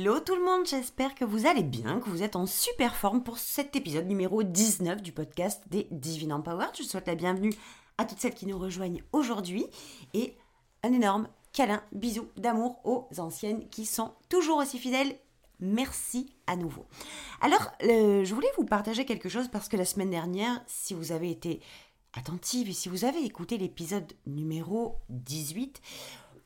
Hello 0.00 0.18
tout 0.18 0.34
le 0.34 0.42
monde, 0.42 0.66
j'espère 0.66 1.14
que 1.14 1.26
vous 1.26 1.46
allez 1.46 1.62
bien, 1.62 2.00
que 2.00 2.08
vous 2.08 2.22
êtes 2.22 2.34
en 2.34 2.46
super 2.46 2.96
forme 2.96 3.22
pour 3.22 3.36
cet 3.36 3.76
épisode 3.76 4.06
numéro 4.06 4.42
19 4.42 5.02
du 5.02 5.12
podcast 5.12 5.62
des 5.68 5.88
Divine 5.90 6.32
Empowered. 6.32 6.74
Je 6.74 6.84
souhaite 6.84 7.06
la 7.06 7.14
bienvenue 7.14 7.52
à 7.98 8.06
toutes 8.06 8.18
celles 8.18 8.32
qui 8.32 8.46
nous 8.46 8.58
rejoignent 8.58 9.02
aujourd'hui 9.12 9.66
et 10.14 10.38
un 10.82 10.94
énorme 10.94 11.28
câlin, 11.52 11.82
bisous 11.92 12.28
d'amour 12.38 12.80
aux 12.84 13.08
anciennes 13.18 13.68
qui 13.68 13.84
sont 13.84 14.14
toujours 14.30 14.56
aussi 14.56 14.78
fidèles. 14.78 15.14
Merci 15.60 16.34
à 16.46 16.56
nouveau. 16.56 16.86
Alors, 17.42 17.70
je 17.82 18.34
voulais 18.34 18.48
vous 18.56 18.64
partager 18.64 19.04
quelque 19.04 19.28
chose 19.28 19.48
parce 19.48 19.68
que 19.68 19.76
la 19.76 19.84
semaine 19.84 20.10
dernière, 20.10 20.62
si 20.66 20.94
vous 20.94 21.12
avez 21.12 21.30
été 21.30 21.60
attentive 22.14 22.70
et 22.70 22.72
si 22.72 22.88
vous 22.88 23.04
avez 23.04 23.22
écouté 23.22 23.58
l'épisode 23.58 24.10
numéro 24.26 24.96
18, 25.10 25.82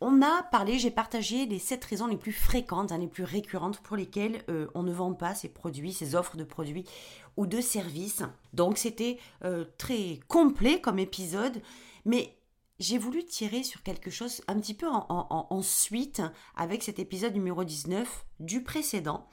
on 0.01 0.23
a 0.23 0.43
parlé, 0.45 0.79
j'ai 0.79 0.91
partagé 0.91 1.47
les 1.47 1.59
7 1.59 1.84
raisons 1.84 2.07
les 2.07 2.16
plus 2.16 2.33
fréquentes, 2.33 2.92
hein, 2.92 2.98
les 2.98 3.06
plus 3.06 3.25
récurrentes 3.25 3.81
pour 3.81 3.97
lesquelles 3.97 4.42
euh, 4.48 4.67
on 4.75 4.83
ne 4.83 4.92
vend 4.92 5.12
pas 5.14 5.34
ces 5.34 5.48
produits, 5.48 5.92
ces 5.92 6.14
offres 6.14 6.37
de 6.37 6.45
produits 6.45 6.84
ou 7.37 7.47
de 7.47 7.61
services. 7.61 8.22
Donc 8.53 8.78
c'était 8.78 9.19
euh, 9.45 9.65
très 9.78 10.20
complet 10.28 10.81
comme 10.81 10.98
épisode, 10.98 11.61
mais 12.05 12.37
j'ai 12.81 12.98
voulu 12.98 13.25
tirer 13.25 13.62
sur 13.62 13.83
quelque 13.83 14.11
chose 14.11 14.42
un 14.48 14.59
petit 14.59 14.75
peu 14.75 14.87
en, 14.89 15.62
suite 15.62 16.22
avec 16.56 16.83
cet 16.83 16.98
épisode 16.98 17.34
numéro 17.34 17.65
19 17.65 18.27
du 18.41 18.62
précédent. 18.62 19.28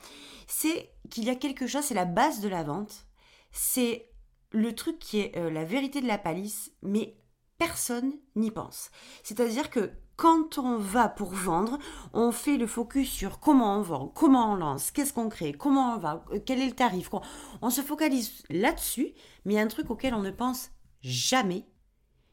C'est 0.48 0.92
qu'il 1.10 1.26
y 1.26 1.30
a 1.30 1.36
quelque 1.36 1.68
chose, 1.68 1.84
c'est 1.84 1.96
la 1.96 2.06
base 2.06 2.42
de 2.42 2.50
la 2.50 2.64
vente, 2.64 3.08
c'est 3.52 4.10
le 4.52 4.76
truc 4.76 5.00
qui 5.00 5.20
est 5.20 5.38
euh, 5.38 5.50
la 5.50 5.66
vérité 5.66 6.02
de 6.02 6.08
la 6.08 6.18
palisse, 6.18 6.72
mais 6.82 7.16
personne 7.62 8.14
n'y 8.36 8.50
pense. 8.50 8.90
C'est-à-dire 9.22 9.70
que 9.70 9.92
quand 10.16 10.58
on 10.58 10.78
va 10.78 11.08
pour 11.08 11.30
vendre, 11.30 11.78
on 12.12 12.32
fait 12.32 12.58
le 12.58 12.66
focus 12.66 13.08
sur 13.08 13.40
comment 13.40 13.78
on 13.78 13.84
vend, 13.84 14.08
comment 14.08 14.52
on 14.52 14.56
lance, 14.56 14.90
qu'est-ce 14.90 15.14
qu'on 15.14 15.30
crée, 15.30 15.54
comment 15.54 15.94
on 15.94 16.00
va, 16.00 16.26
euh, 16.32 16.40
quel 16.44 16.60
est 16.60 16.66
le 16.66 16.72
tarif. 16.72 17.12
On 17.62 17.70
se 17.70 17.82
focalise 17.82 18.42
là-dessus, 18.50 19.14
mais 19.46 19.54
il 19.54 19.58
y 19.58 19.60
a 19.60 19.62
un 19.62 19.68
truc 19.68 19.92
auquel 19.92 20.16
on 20.16 20.24
ne 20.24 20.32
pense 20.32 20.72
jamais, 21.02 21.68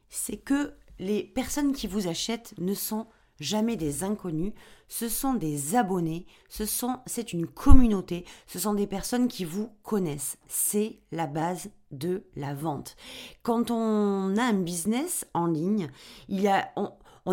c'est 0.09 0.37
que 0.37 0.73
les 0.97 1.23
personnes 1.23 1.73
qui 1.73 1.85
vous 1.85 2.07
achètent 2.07 2.55
ne 2.57 2.73
sont 2.73 3.05
jamais 3.39 3.75
des 3.75 4.03
inconnus, 4.03 4.53
ce 4.87 5.07
sont 5.07 5.33
des 5.33 5.75
abonnés, 5.75 6.25
ce 6.49 6.65
sont 6.65 6.97
c'est 7.05 7.33
une 7.33 7.47
communauté, 7.47 8.25
ce 8.47 8.59
sont 8.59 8.73
des 8.73 8.87
personnes 8.87 9.27
qui 9.27 9.45
vous 9.45 9.69
connaissent. 9.83 10.37
C'est 10.47 10.99
la 11.11 11.27
base 11.27 11.69
de 11.91 12.23
la 12.35 12.53
vente. 12.53 12.95
Quand 13.43 13.71
on 13.71 14.35
a 14.37 14.43
un 14.43 14.53
business 14.53 15.25
en 15.33 15.47
ligne, 15.47 15.89
il 16.27 16.41
y 16.41 16.47
a 16.47 16.71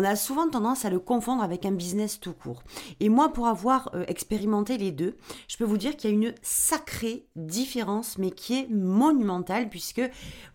a 0.03 0.15
souvent 0.15 0.49
tendance 0.49 0.85
à 0.85 0.89
le 0.89 0.99
confondre 0.99 1.43
avec 1.43 1.65
un 1.65 1.71
business 1.71 2.19
tout 2.19 2.33
court. 2.33 2.63
Et 2.99 3.09
moi, 3.09 3.33
pour 3.33 3.47
avoir 3.47 3.89
euh, 3.93 4.03
expérimenté 4.07 4.77
les 4.77 4.91
deux, 4.91 5.17
je 5.47 5.57
peux 5.57 5.63
vous 5.63 5.77
dire 5.77 5.95
qu'il 5.95 6.09
y 6.09 6.13
a 6.13 6.15
une 6.15 6.35
sacrée 6.41 7.27
différence, 7.35 8.17
mais 8.17 8.31
qui 8.31 8.59
est 8.59 8.69
monumentale, 8.69 9.69
puisque 9.69 10.01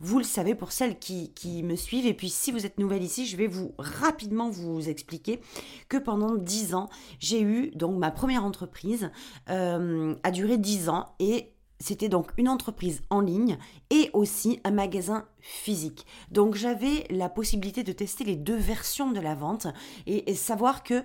vous 0.01 0.19
le 0.19 0.25
savez 0.25 0.55
pour 0.55 0.73
celles 0.73 0.99
qui, 0.99 1.31
me 1.63 1.77
suivent, 1.77 2.07
et 2.07 2.15
puis 2.15 2.31
si 2.31 2.53
vous 2.53 2.67
êtes 2.67 2.79
nouvelle 2.79 3.03
ici, 3.03 3.27
je 3.27 3.37
vais 3.37 3.47
vous 3.47 3.75
rapidement 3.79 4.51
vous 4.51 4.89
expliquer 4.89 5.41
que 5.89 5.97
pendant 5.97 6.35
10 6.37 6.75
ans, 6.75 6.89
j'ai 7.19 7.43
eu 7.43 7.71
donc 7.75 7.99
ma 7.99 8.11
première 8.11 8.45
entreprise, 8.45 9.11
euh, 9.51 10.15
a 10.23 10.31
duré 10.31 10.59
10 10.59 10.89
ans, 10.89 11.15
et 11.19 11.53
c'était 11.83 12.09
donc 12.09 12.31
une 12.37 12.49
entreprise 12.49 13.03
en 13.11 13.21
ligne 13.21 13.59
et 13.91 14.11
aussi 14.13 14.61
un 14.65 14.71
magasin 14.71 15.27
physique. 15.41 16.07
Donc 16.31 16.55
j'avais 16.55 17.07
la 17.11 17.29
possibilité 17.29 17.83
de 17.83 17.93
tester 17.93 18.25
les 18.25 18.37
deux 18.37 18.57
versions 18.57 19.11
de 19.11 19.21
la 19.21 19.35
vente 19.35 19.67
et, 20.07 20.35
savoir 20.35 20.83
que 20.83 21.03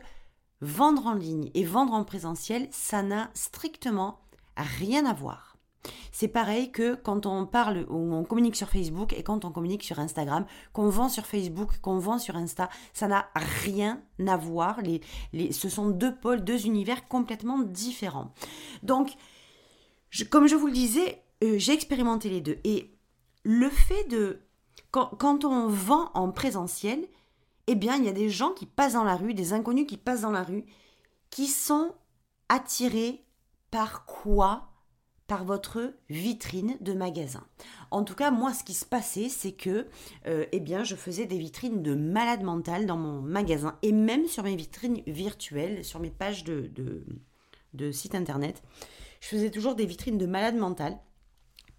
vendre 0.62 1.08
en 1.08 1.14
ligne 1.14 1.50
et 1.54 1.64
vendre 1.64 1.94
en 1.94 2.04
présentiel, 2.04 2.68
ça 2.72 3.04
n'a 3.04 3.30
strictement 3.34 4.20
rien 4.56 5.06
à 5.06 5.14
voir. 5.14 5.58
C'est 6.12 6.28
pareil 6.28 6.72
que 6.72 6.96
quand 6.96 7.26
on 7.26 7.46
parle 7.46 7.86
ou 7.90 8.14
on 8.14 8.24
communique 8.24 8.56
sur 8.56 8.70
Facebook 8.70 9.14
et 9.14 9.24
quand 9.24 9.46
on 9.46 9.52
communique 9.52 9.84
sur 9.84 10.00
Instagram, 10.00 10.46
qu'on 10.74 10.90
vend 10.90 11.10
sur 11.10 11.26
Facebook, 11.26 11.80
qu'on 11.80 12.00
vend 12.00 12.18
sur 12.18 12.36
Insta, 12.36 12.70
ça 12.94 13.08
n'a 13.08 13.30
rien 13.64 14.02
à 14.28 14.36
voir. 14.36 14.80
Ce 15.52 15.70
sont 15.70 15.90
deux 15.90 16.16
pôles, 16.16 16.44
deux 16.44 16.66
univers 16.66 17.08
complètement 17.08 17.60
différents. 17.60 18.32
Donc, 18.84 19.16
comme 20.30 20.48
je 20.48 20.56
vous 20.56 20.68
le 20.68 20.74
disais, 20.74 21.24
euh, 21.44 21.58
j'ai 21.58 21.74
expérimenté 21.74 22.30
les 22.30 22.42
deux. 22.42 22.58
Et 22.64 22.92
le 23.44 23.70
fait 23.70 24.06
de... 24.10 24.42
Quand, 24.92 25.46
on 25.46 25.68
vend 25.68 26.10
en 26.16 26.32
présentiel, 26.32 27.00
eh 27.68 27.76
bien, 27.76 27.98
il 27.98 28.06
y 28.06 28.10
a 28.10 28.14
des 28.14 28.30
gens 28.30 28.52
qui 28.52 28.66
passent 28.66 28.94
dans 28.94 29.04
la 29.04 29.16
rue, 29.16 29.34
des 29.34 29.54
inconnus 29.54 29.86
qui 29.86 29.98
passent 29.98 30.22
dans 30.22 30.32
la 30.32 30.44
rue, 30.44 30.66
qui 31.30 31.48
sont 31.48 31.94
attirés 32.50 33.24
par 33.70 34.06
quoi? 34.06 34.70
Par 35.28 35.44
votre 35.44 35.94
vitrine 36.10 36.78
de 36.80 36.94
magasin. 36.94 37.44
En 37.92 38.06
tout 38.06 38.16
cas, 38.16 38.32
moi, 38.32 38.54
ce 38.54 38.64
qui 38.64 38.74
se 38.74 38.86
passait, 38.86 39.28
c'est 39.28 39.52
que, 39.52 39.88
euh, 40.26 40.46
eh 40.54 40.62
bien, 40.62 40.86
je 40.86 40.96
faisais 40.96 41.26
des 41.26 41.38
vitrines 41.38 41.84
de 41.84 41.96
malade 41.96 42.44
mental 42.44 42.86
dans 42.86 42.96
mon 42.96 43.22
magasin 43.22 43.78
et 43.82 43.92
même 43.92 44.26
sur 44.28 44.44
mes 44.44 44.56
vitrines 44.56 45.02
virtuelles, 45.06 45.84
sur 45.84 46.00
mes 46.00 46.12
pages 46.12 46.46
de, 46.46 46.72
de, 46.74 47.06
de 47.74 47.92
site 47.92 48.16
internet 48.16 48.64
je 49.22 49.28
faisais 49.28 49.52
toujours 49.52 49.76
des 49.76 49.86
vitrines 49.86 50.18
de 50.18 50.26
malade 50.26 50.56
mental 50.56 50.98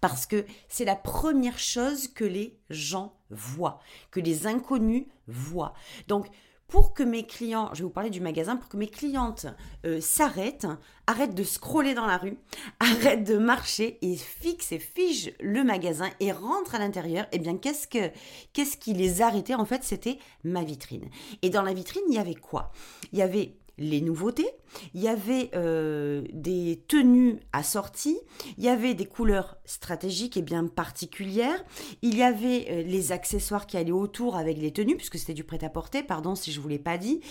parce 0.01 0.25
que 0.25 0.45
c'est 0.67 0.85
la 0.85 0.95
première 0.95 1.59
chose 1.59 2.07
que 2.07 2.23
les 2.23 2.57
gens 2.69 3.13
voient, 3.29 3.79
que 4.11 4.19
les 4.19 4.47
inconnus 4.47 5.05
voient. 5.27 5.73
Donc, 6.07 6.27
pour 6.69 6.93
que 6.93 7.01
mes 7.01 7.25
clients, 7.25 7.69
je 7.73 7.79
vais 7.79 7.83
vous 7.83 7.89
parler 7.89 8.11
du 8.11 8.21
magasin, 8.21 8.55
pour 8.55 8.69
que 8.69 8.77
mes 8.77 8.87
clientes 8.87 9.47
euh, 9.85 9.99
s'arrêtent, 9.99 10.67
arrêtent 11.07 11.33
de 11.33 11.43
scroller 11.43 11.95
dans 11.95 12.05
la 12.05 12.17
rue, 12.17 12.37
arrêtent 12.79 13.23
de 13.23 13.37
marcher 13.37 13.97
et 14.03 14.15
fixent 14.15 14.71
et 14.71 14.79
figent 14.79 15.33
le 15.41 15.63
magasin 15.63 16.09
et 16.19 16.31
rentrent 16.31 16.75
à 16.75 16.79
l'intérieur, 16.79 17.25
eh 17.31 17.39
bien, 17.39 17.57
qu'est-ce, 17.57 17.87
que, 17.87 18.11
qu'est-ce 18.53 18.77
qui 18.77 18.93
les 18.93 19.21
arrêtait? 19.21 19.55
En 19.55 19.65
fait, 19.65 19.83
c'était 19.83 20.19
ma 20.43 20.63
vitrine. 20.63 21.09
Et 21.41 21.49
dans 21.49 21.63
la 21.63 21.73
vitrine, 21.73 22.03
il 22.07 22.15
y 22.15 22.19
avait 22.19 22.35
quoi? 22.35 22.71
Il 23.11 23.17
y 23.17 23.23
avait 23.23 23.57
les 23.79 24.01
nouveautés, 24.01 24.49
il 24.93 25.01
y 25.01 25.07
avait 25.07 25.49
euh, 25.55 26.23
des 26.33 26.83
tenues 26.87 27.39
assorties, 27.53 28.19
il 28.57 28.63
y 28.63 28.69
avait 28.69 28.93
des 28.93 29.05
couleurs 29.05 29.57
stratégiques 29.65 30.37
et 30.37 30.41
bien 30.41 30.67
particulières, 30.67 31.63
il 32.01 32.15
y 32.17 32.23
avait 32.23 32.67
euh, 32.69 32.83
les 32.83 33.11
accessoires 33.11 33.65
qui 33.67 33.77
allaient 33.77 33.91
autour 33.91 34.35
avec 34.35 34.57
les 34.57 34.71
tenues, 34.71 34.97
puisque 34.97 35.17
c'était 35.17 35.33
du 35.33 35.43
prêt-à-porter, 35.43 36.03
pardon 36.03 36.35
si 36.35 36.51
je 36.51 36.59
vous 36.59 36.67
l'ai 36.67 36.79
pas 36.79 36.97
dit, 36.97 37.21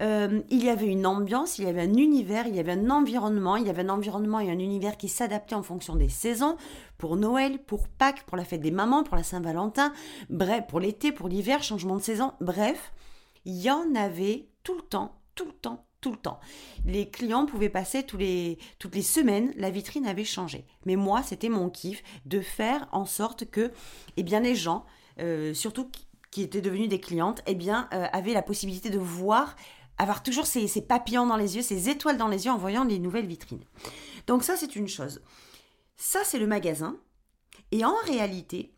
euh, 0.00 0.40
il 0.48 0.64
y 0.64 0.68
avait 0.68 0.86
une 0.86 1.06
ambiance, 1.06 1.58
il 1.58 1.64
y 1.64 1.68
avait 1.68 1.82
un 1.82 1.94
univers, 1.94 2.46
il 2.46 2.54
y 2.54 2.60
avait 2.60 2.72
un 2.72 2.90
environnement, 2.90 3.56
il 3.56 3.66
y 3.66 3.70
avait 3.70 3.82
un 3.82 3.90
environnement 3.90 4.40
et 4.40 4.50
un 4.50 4.58
univers 4.58 4.96
qui 4.96 5.08
s'adaptaient 5.08 5.54
en 5.54 5.62
fonction 5.62 5.96
des 5.96 6.08
saisons, 6.08 6.56
pour 6.98 7.16
Noël, 7.16 7.58
pour 7.58 7.88
Pâques, 7.88 8.24
pour 8.24 8.36
la 8.36 8.44
fête 8.44 8.62
des 8.62 8.70
mamans, 8.70 9.02
pour 9.02 9.16
la 9.16 9.22
Saint-Valentin, 9.22 9.92
bref, 10.30 10.64
pour 10.68 10.80
l'été, 10.80 11.12
pour 11.12 11.28
l'hiver, 11.28 11.62
changement 11.62 11.96
de 11.96 12.02
saison, 12.02 12.32
bref, 12.40 12.92
il 13.44 13.60
y 13.60 13.70
en 13.70 13.94
avait 13.94 14.48
tout 14.62 14.74
le 14.74 14.82
temps, 14.82 15.20
tout 15.34 15.44
le 15.44 15.52
temps, 15.52 15.85
tout 16.06 16.12
le 16.12 16.18
temps. 16.18 16.38
Les 16.84 17.10
clients 17.10 17.46
pouvaient 17.46 17.68
passer 17.68 18.04
tous 18.04 18.16
les, 18.16 18.58
toutes 18.78 18.94
les 18.94 19.02
semaines, 19.02 19.52
la 19.56 19.70
vitrine 19.70 20.06
avait 20.06 20.22
changé. 20.22 20.64
Mais 20.84 20.94
moi, 20.94 21.24
c'était 21.24 21.48
mon 21.48 21.68
kiff 21.68 22.00
de 22.26 22.40
faire 22.40 22.86
en 22.92 23.06
sorte 23.06 23.50
que 23.50 23.72
eh 24.16 24.22
bien, 24.22 24.38
les 24.38 24.54
gens, 24.54 24.86
euh, 25.18 25.52
surtout 25.52 25.90
qui 26.30 26.42
étaient 26.42 26.60
devenus 26.60 26.88
des 26.88 27.00
clientes, 27.00 27.42
eh 27.48 27.56
bien, 27.56 27.88
euh, 27.92 28.06
avaient 28.12 28.34
la 28.34 28.42
possibilité 28.42 28.88
de 28.88 29.00
voir, 29.00 29.56
avoir 29.98 30.22
toujours 30.22 30.46
ces, 30.46 30.68
ces 30.68 30.80
papillons 30.82 31.26
dans 31.26 31.36
les 31.36 31.56
yeux, 31.56 31.62
ces 31.62 31.88
étoiles 31.88 32.18
dans 32.18 32.28
les 32.28 32.44
yeux 32.44 32.52
en 32.52 32.56
voyant 32.56 32.84
les 32.84 33.00
nouvelles 33.00 33.26
vitrines. 33.26 33.64
Donc 34.28 34.44
ça, 34.44 34.56
c'est 34.56 34.76
une 34.76 34.86
chose. 34.86 35.22
Ça, 35.96 36.20
c'est 36.22 36.38
le 36.38 36.46
magasin. 36.46 36.96
Et 37.72 37.84
en 37.84 37.96
réalité, 38.04 38.76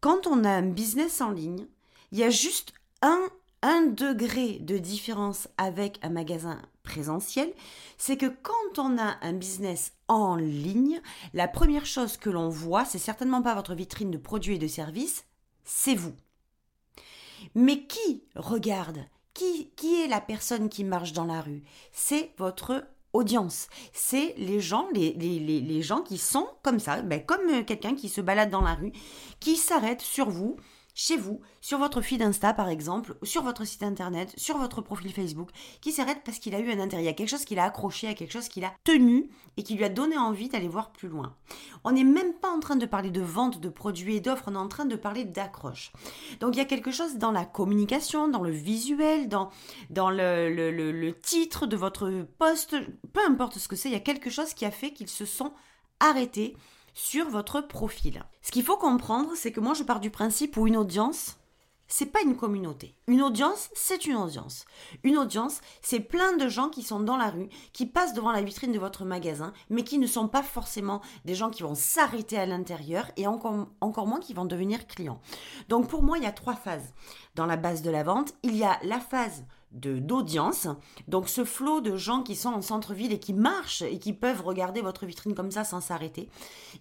quand 0.00 0.26
on 0.26 0.42
a 0.42 0.50
un 0.50 0.70
business 0.70 1.20
en 1.20 1.30
ligne, 1.30 1.68
il 2.10 2.18
y 2.18 2.24
a 2.24 2.30
juste 2.30 2.72
un 3.00 3.20
un 3.64 3.86
degré 3.86 4.58
de 4.60 4.76
différence 4.76 5.48
avec 5.56 5.98
un 6.02 6.10
magasin 6.10 6.60
présentiel, 6.82 7.50
c'est 7.96 8.18
que 8.18 8.26
quand 8.26 8.78
on 8.78 8.98
a 8.98 9.16
un 9.22 9.32
business 9.32 9.94
en 10.06 10.36
ligne, 10.36 11.00
la 11.32 11.48
première 11.48 11.86
chose 11.86 12.18
que 12.18 12.28
l'on 12.28 12.50
voit, 12.50 12.84
c'est 12.84 12.98
certainement 12.98 13.40
pas 13.40 13.54
votre 13.54 13.74
vitrine 13.74 14.10
de 14.10 14.18
produits 14.18 14.56
et 14.56 14.58
de 14.58 14.66
services, 14.66 15.24
c'est 15.64 15.94
vous. 15.94 16.12
Mais 17.54 17.86
qui 17.86 18.24
regarde? 18.36 18.98
Qui, 19.32 19.70
qui 19.76 20.00
est 20.00 20.08
la 20.08 20.20
personne 20.20 20.68
qui 20.68 20.84
marche 20.84 21.14
dans 21.14 21.24
la 21.24 21.40
rue? 21.40 21.64
C'est 21.90 22.32
votre 22.36 22.86
audience. 23.14 23.68
C'est 23.94 24.34
les 24.36 24.60
gens, 24.60 24.88
les, 24.92 25.82
gens 25.82 26.02
qui 26.02 26.18
sont 26.18 26.48
comme 26.62 26.78
ça, 26.78 27.00
ben, 27.00 27.24
comme 27.24 27.64
quelqu'un 27.64 27.94
qui 27.94 28.10
se 28.10 28.20
balade 28.20 28.50
dans 28.50 28.60
la 28.60 28.74
rue, 28.74 28.92
qui 29.40 29.56
s'arrête 29.56 30.02
sur 30.02 30.28
vous, 30.28 30.56
chez 30.94 31.16
vous, 31.16 31.40
sur 31.60 31.78
votre 31.78 32.00
feed 32.00 32.22
Insta 32.22 32.54
par 32.54 32.68
exemple, 32.68 33.16
sur 33.22 33.42
votre 33.42 33.64
site 33.64 33.82
internet, 33.82 34.32
sur 34.36 34.58
votre 34.58 34.80
profil 34.80 35.12
Facebook, 35.12 35.50
qui 35.80 35.92
s'arrête 35.92 36.22
parce 36.24 36.38
qu'il 36.38 36.54
a 36.54 36.60
eu 36.60 36.70
un 36.70 36.78
intérêt. 36.78 37.02
Il 37.02 37.06
y 37.06 37.08
a 37.08 37.12
quelque 37.12 37.28
chose 37.28 37.44
qu'il 37.44 37.58
a 37.58 37.64
accroché, 37.64 38.06
à 38.08 38.14
quelque 38.14 38.32
chose 38.32 38.48
qu'il 38.48 38.64
a 38.64 38.72
tenu 38.84 39.28
et 39.56 39.62
qui 39.62 39.74
lui 39.74 39.84
a 39.84 39.88
donné 39.88 40.16
envie 40.16 40.48
d'aller 40.48 40.68
voir 40.68 40.92
plus 40.92 41.08
loin. 41.08 41.36
On 41.82 41.92
n'est 41.92 42.04
même 42.04 42.34
pas 42.34 42.50
en 42.50 42.60
train 42.60 42.76
de 42.76 42.86
parler 42.86 43.10
de 43.10 43.20
vente 43.20 43.60
de 43.60 43.68
produits 43.68 44.16
et 44.16 44.20
d'offres, 44.20 44.44
on 44.46 44.54
est 44.54 44.58
en 44.58 44.68
train 44.68 44.84
de 44.84 44.96
parler 44.96 45.24
d'accroche. 45.24 45.92
Donc 46.40 46.54
il 46.54 46.58
y 46.58 46.62
a 46.62 46.66
quelque 46.66 46.92
chose 46.92 47.16
dans 47.16 47.32
la 47.32 47.44
communication, 47.44 48.28
dans 48.28 48.42
le 48.42 48.50
visuel, 48.50 49.28
dans, 49.28 49.50
dans 49.90 50.10
le, 50.10 50.54
le, 50.54 50.70
le 50.70 51.20
titre 51.20 51.66
de 51.66 51.76
votre 51.76 52.26
poste, 52.38 52.76
peu 53.12 53.20
importe 53.26 53.58
ce 53.58 53.68
que 53.68 53.76
c'est, 53.76 53.88
il 53.88 53.92
y 53.92 53.96
a 53.96 54.00
quelque 54.00 54.30
chose 54.30 54.54
qui 54.54 54.64
a 54.64 54.70
fait 54.70 54.92
qu'ils 54.92 55.08
se 55.08 55.24
sont 55.24 55.52
arrêtés 56.00 56.56
sur 56.94 57.28
votre 57.28 57.60
profil. 57.60 58.24
Ce 58.42 58.50
qu'il 58.50 58.64
faut 58.64 58.76
comprendre, 58.76 59.32
c'est 59.34 59.52
que 59.52 59.60
moi 59.60 59.74
je 59.74 59.82
pars 59.82 60.00
du 60.00 60.10
principe 60.10 60.56
où 60.56 60.66
une 60.66 60.76
audience, 60.76 61.36
c'est 61.86 62.06
pas 62.06 62.22
une 62.22 62.36
communauté. 62.36 62.94
Une 63.06 63.22
audience, 63.22 63.68
c'est 63.74 64.06
une 64.06 64.16
audience. 64.16 64.64
Une 65.02 65.18
audience, 65.18 65.60
c'est 65.82 66.00
plein 66.00 66.36
de 66.36 66.48
gens 66.48 66.70
qui 66.70 66.82
sont 66.82 67.00
dans 67.00 67.16
la 67.16 67.30
rue, 67.30 67.48
qui 67.72 67.86
passent 67.86 68.14
devant 68.14 68.32
la 68.32 68.42
vitrine 68.42 68.72
de 68.72 68.78
votre 68.78 69.04
magasin, 69.04 69.52
mais 69.68 69.84
qui 69.84 69.98
ne 69.98 70.06
sont 70.06 70.28
pas 70.28 70.42
forcément 70.42 71.02
des 71.24 71.34
gens 71.34 71.50
qui 71.50 71.62
vont 71.62 71.74
s'arrêter 71.74 72.38
à 72.38 72.46
l'intérieur 72.46 73.10
et 73.16 73.26
encore, 73.26 73.68
encore 73.80 74.06
moins 74.06 74.20
qui 74.20 74.34
vont 74.34 74.46
devenir 74.46 74.86
clients. 74.86 75.20
Donc 75.68 75.88
pour 75.88 76.02
moi, 76.02 76.16
il 76.18 76.24
y 76.24 76.28
a 76.28 76.32
trois 76.32 76.56
phases. 76.56 76.94
Dans 77.34 77.46
la 77.46 77.56
base 77.56 77.82
de 77.82 77.90
la 77.90 78.02
vente, 78.02 78.34
il 78.42 78.56
y 78.56 78.64
a 78.64 78.78
la 78.82 79.00
phase 79.00 79.44
d'audience. 79.74 80.68
Donc 81.08 81.28
ce 81.28 81.44
flot 81.44 81.80
de 81.80 81.96
gens 81.96 82.22
qui 82.22 82.36
sont 82.36 82.50
en 82.50 82.62
centre-ville 82.62 83.12
et 83.12 83.18
qui 83.18 83.34
marchent 83.34 83.82
et 83.82 83.98
qui 83.98 84.12
peuvent 84.12 84.42
regarder 84.42 84.80
votre 84.80 85.04
vitrine 85.06 85.34
comme 85.34 85.50
ça 85.50 85.64
sans 85.64 85.80
s'arrêter. 85.80 86.28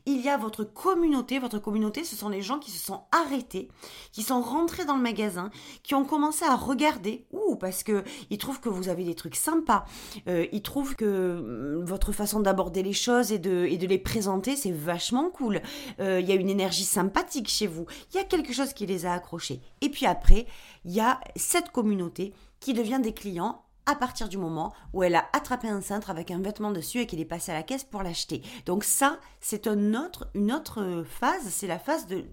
Il 0.05 0.21
y 0.21 0.29
a 0.29 0.37
votre 0.37 0.63
communauté. 0.63 1.39
Votre 1.39 1.59
communauté, 1.59 2.03
ce 2.03 2.15
sont 2.15 2.29
les 2.29 2.41
gens 2.41 2.59
qui 2.59 2.71
se 2.71 2.83
sont 2.83 3.03
arrêtés, 3.11 3.69
qui 4.11 4.21
sont 4.21 4.41
rentrés 4.41 4.85
dans 4.85 4.95
le 4.95 5.01
magasin, 5.01 5.49
qui 5.81 5.95
ont 5.95 6.05
commencé 6.05 6.45
à 6.45 6.55
regarder. 6.55 7.25
Ouh, 7.31 7.55
parce 7.55 7.83
que 7.83 8.03
ils 8.29 8.37
trouvent 8.37 8.59
que 8.59 8.69
vous 8.69 8.89
avez 8.89 9.03
des 9.03 9.15
trucs 9.15 9.35
sympas. 9.35 9.85
Euh, 10.27 10.45
ils 10.51 10.61
trouvent 10.61 10.95
que 10.95 11.05
hum, 11.39 11.85
votre 11.85 12.11
façon 12.11 12.39
d'aborder 12.39 12.83
les 12.83 12.93
choses 12.93 13.31
et 13.31 13.39
de, 13.39 13.65
et 13.69 13.77
de 13.77 13.87
les 13.87 13.97
présenter, 13.97 14.55
c'est 14.55 14.71
vachement 14.71 15.29
cool. 15.29 15.61
Euh, 15.99 16.19
il 16.19 16.27
y 16.27 16.31
a 16.31 16.35
une 16.35 16.49
énergie 16.49 16.85
sympathique 16.85 17.49
chez 17.49 17.67
vous. 17.67 17.85
Il 18.11 18.17
y 18.17 18.19
a 18.19 18.23
quelque 18.23 18.53
chose 18.53 18.73
qui 18.73 18.85
les 18.85 19.05
a 19.05 19.13
accrochés. 19.13 19.61
Et 19.81 19.89
puis 19.89 20.05
après, 20.05 20.45
il 20.85 20.91
y 20.91 20.99
a 20.99 21.19
cette 21.35 21.71
communauté 21.71 22.33
qui 22.63 22.73
devient 22.73 23.01
des 23.03 23.13
clients 23.13 23.61
à 23.85 23.93
partir 23.93 24.29
du 24.29 24.37
moment 24.37 24.73
où 24.93 25.03
elle 25.03 25.15
a 25.15 25.27
attrapé 25.33 25.67
un 25.67 25.81
cintre 25.81 26.09
avec 26.09 26.31
un 26.31 26.39
vêtement 26.39 26.71
dessus 26.71 27.01
et 27.01 27.05
qu'elle 27.05 27.19
est 27.19 27.25
passée 27.25 27.51
à 27.51 27.55
la 27.55 27.63
caisse 27.63 27.83
pour 27.83 28.03
l'acheter. 28.03 28.41
Donc 28.65 28.85
ça, 28.85 29.19
c'est 29.41 29.67
une 29.67 29.97
autre, 29.97 31.03
phase, 31.05 31.43
c'est 31.49 31.67
la 31.67 31.77
phase 31.77 32.07
de, 32.07 32.23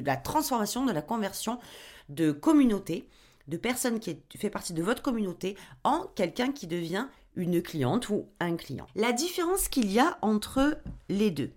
la 0.00 0.16
transformation, 0.16 0.86
de 0.86 0.92
la 0.92 1.02
conversion 1.02 1.58
de 2.08 2.32
communauté, 2.32 3.10
de 3.46 3.58
personnes 3.58 4.00
qui 4.00 4.16
fait 4.38 4.48
partie 4.48 4.72
de 4.72 4.82
votre 4.82 5.02
communauté 5.02 5.54
en 5.84 6.06
quelqu'un 6.14 6.50
qui 6.50 6.66
devient 6.66 7.08
une 7.36 7.60
cliente 7.60 8.08
ou 8.08 8.28
un 8.40 8.56
client. 8.56 8.86
La 8.94 9.12
différence 9.12 9.68
qu'il 9.68 9.92
y 9.92 10.00
a 10.00 10.16
entre 10.22 10.78
les 11.10 11.30
deux, 11.30 11.52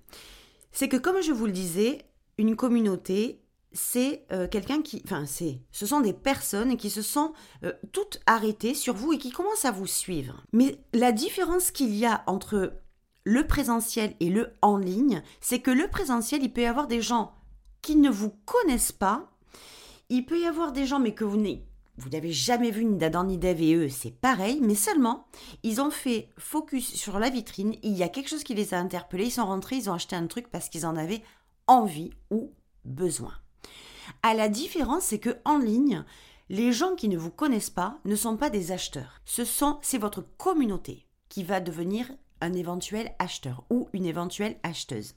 c'est 0.74 0.89
que 0.89 0.98
comme 0.98 1.21
je 1.21 1.31
vous 1.31 1.45
le 1.45 1.53
disais, 1.53 2.01
une 2.38 2.57
communauté, 2.57 3.39
c'est 3.75 4.25
euh, 4.31 4.48
quelqu'un 4.48 4.81
qui, 4.81 5.01
enfin, 5.06 5.25
c'est, 5.25 5.62
ce 5.72 5.86
sont 5.86 6.00
des 6.00 6.13
personnes 6.13 6.77
qui 6.77 6.89
se 6.89 7.01
sont 7.01 7.33
euh, 7.63 7.74
toutes 7.92 8.22
arrêtées 8.25 8.74
sur 8.74 8.95
vous 8.95 9.13
et 9.13 9.18
qui 9.18 9.31
commencent 9.31 9.66
à 9.66 9.72
vous 9.72 9.86
suivre. 9.86 10.44
Mais 10.54 10.80
la 10.94 11.12
différence 11.12 11.72
qu'il 11.72 11.94
y 11.94 12.06
a 12.06 12.24
entre 12.25 12.74
le 13.25 13.45
présentiel 13.45 14.16
et 14.19 14.30
le 14.30 14.54
en 14.62 14.77
ligne, 14.77 15.22
c'est 15.42 15.60
que 15.60 15.72
le 15.72 15.88
présentiel, 15.89 16.42
il 16.42 16.54
peut 16.54 16.62
y 16.62 16.66
avoir 16.66 16.88
des 16.88 17.01
gens 17.01 17.33
qui 17.81 17.98
ne 17.98 18.10
vous 18.10 18.31
connaissent 18.45 18.94
pas. 18.94 19.30
Il 20.10 20.25
peut 20.25 20.39
y 20.39 20.45
avoir 20.45 20.72
des 20.72 20.86
gens, 20.86 21.00
mais 21.00 21.13
que 21.13 21.25
vous 21.25 21.38
n'avez 21.38 21.66
vous 21.98 22.10
n'avez 22.10 22.31
jamais 22.31 22.72
vu 22.72 22.83
ni 22.83 22.98
d'Adam 22.98 23.24
ni 23.24 23.38
d'Ève 23.38 23.62
et 23.62 23.74
eux, 23.74 23.89
c'est 23.89 24.12
pareil, 24.12 24.60
mais 24.62 24.75
seulement, 24.75 25.27
ils 25.63 25.80
ont 25.80 25.92
fait 25.92 26.27
focus 26.38 26.94
sur 26.94 27.19
la 27.19 27.30
vitrine, 27.30 27.75
il 27.83 27.94
y 27.94 28.04
a 28.04 28.10
quelque 28.10 28.27
chose 28.27 28.44
qui 28.44 28.54
les 28.54 28.74
a 28.74 28.80
interpellés, 28.80 29.27
ils 29.27 29.31
sont 29.31 29.45
rentrés, 29.45 29.77
ils 29.77 29.89
ont 29.89 29.94
acheté 29.94 30.16
un 30.16 30.27
truc 30.27 30.50
parce 30.51 30.68
qu'ils 30.68 30.86
en 30.86 30.98
avaient 30.98 31.24
envie 31.68 32.12
ou 32.31 32.51
besoin. 32.83 33.31
À 34.24 34.34
la 34.34 34.50
différence, 34.50 35.04
c'est 35.06 35.19
que 35.19 35.38
en 35.46 35.57
ligne, 35.57 36.04
les 36.50 36.72
gens 36.72 36.96
qui 36.96 37.10
ne 37.10 37.18
vous 37.18 37.31
connaissent 37.31 37.69
pas 37.69 37.98
ne 38.06 38.16
sont 38.16 38.38
pas 38.38 38.50
des 38.50 38.72
acheteurs. 38.72 39.22
Ce 39.25 39.46
sont, 39.46 39.80
c'est 39.81 39.98
votre 39.98 40.22
communauté 40.38 41.06
qui 41.30 41.44
va 41.44 41.60
devenir 41.60 42.12
un 42.42 42.54
éventuel 42.54 43.13
acheteur 43.19 43.63
ou 43.69 43.90
une 43.94 44.06
éventuelle 44.06 44.57
acheteuse. 44.63 45.16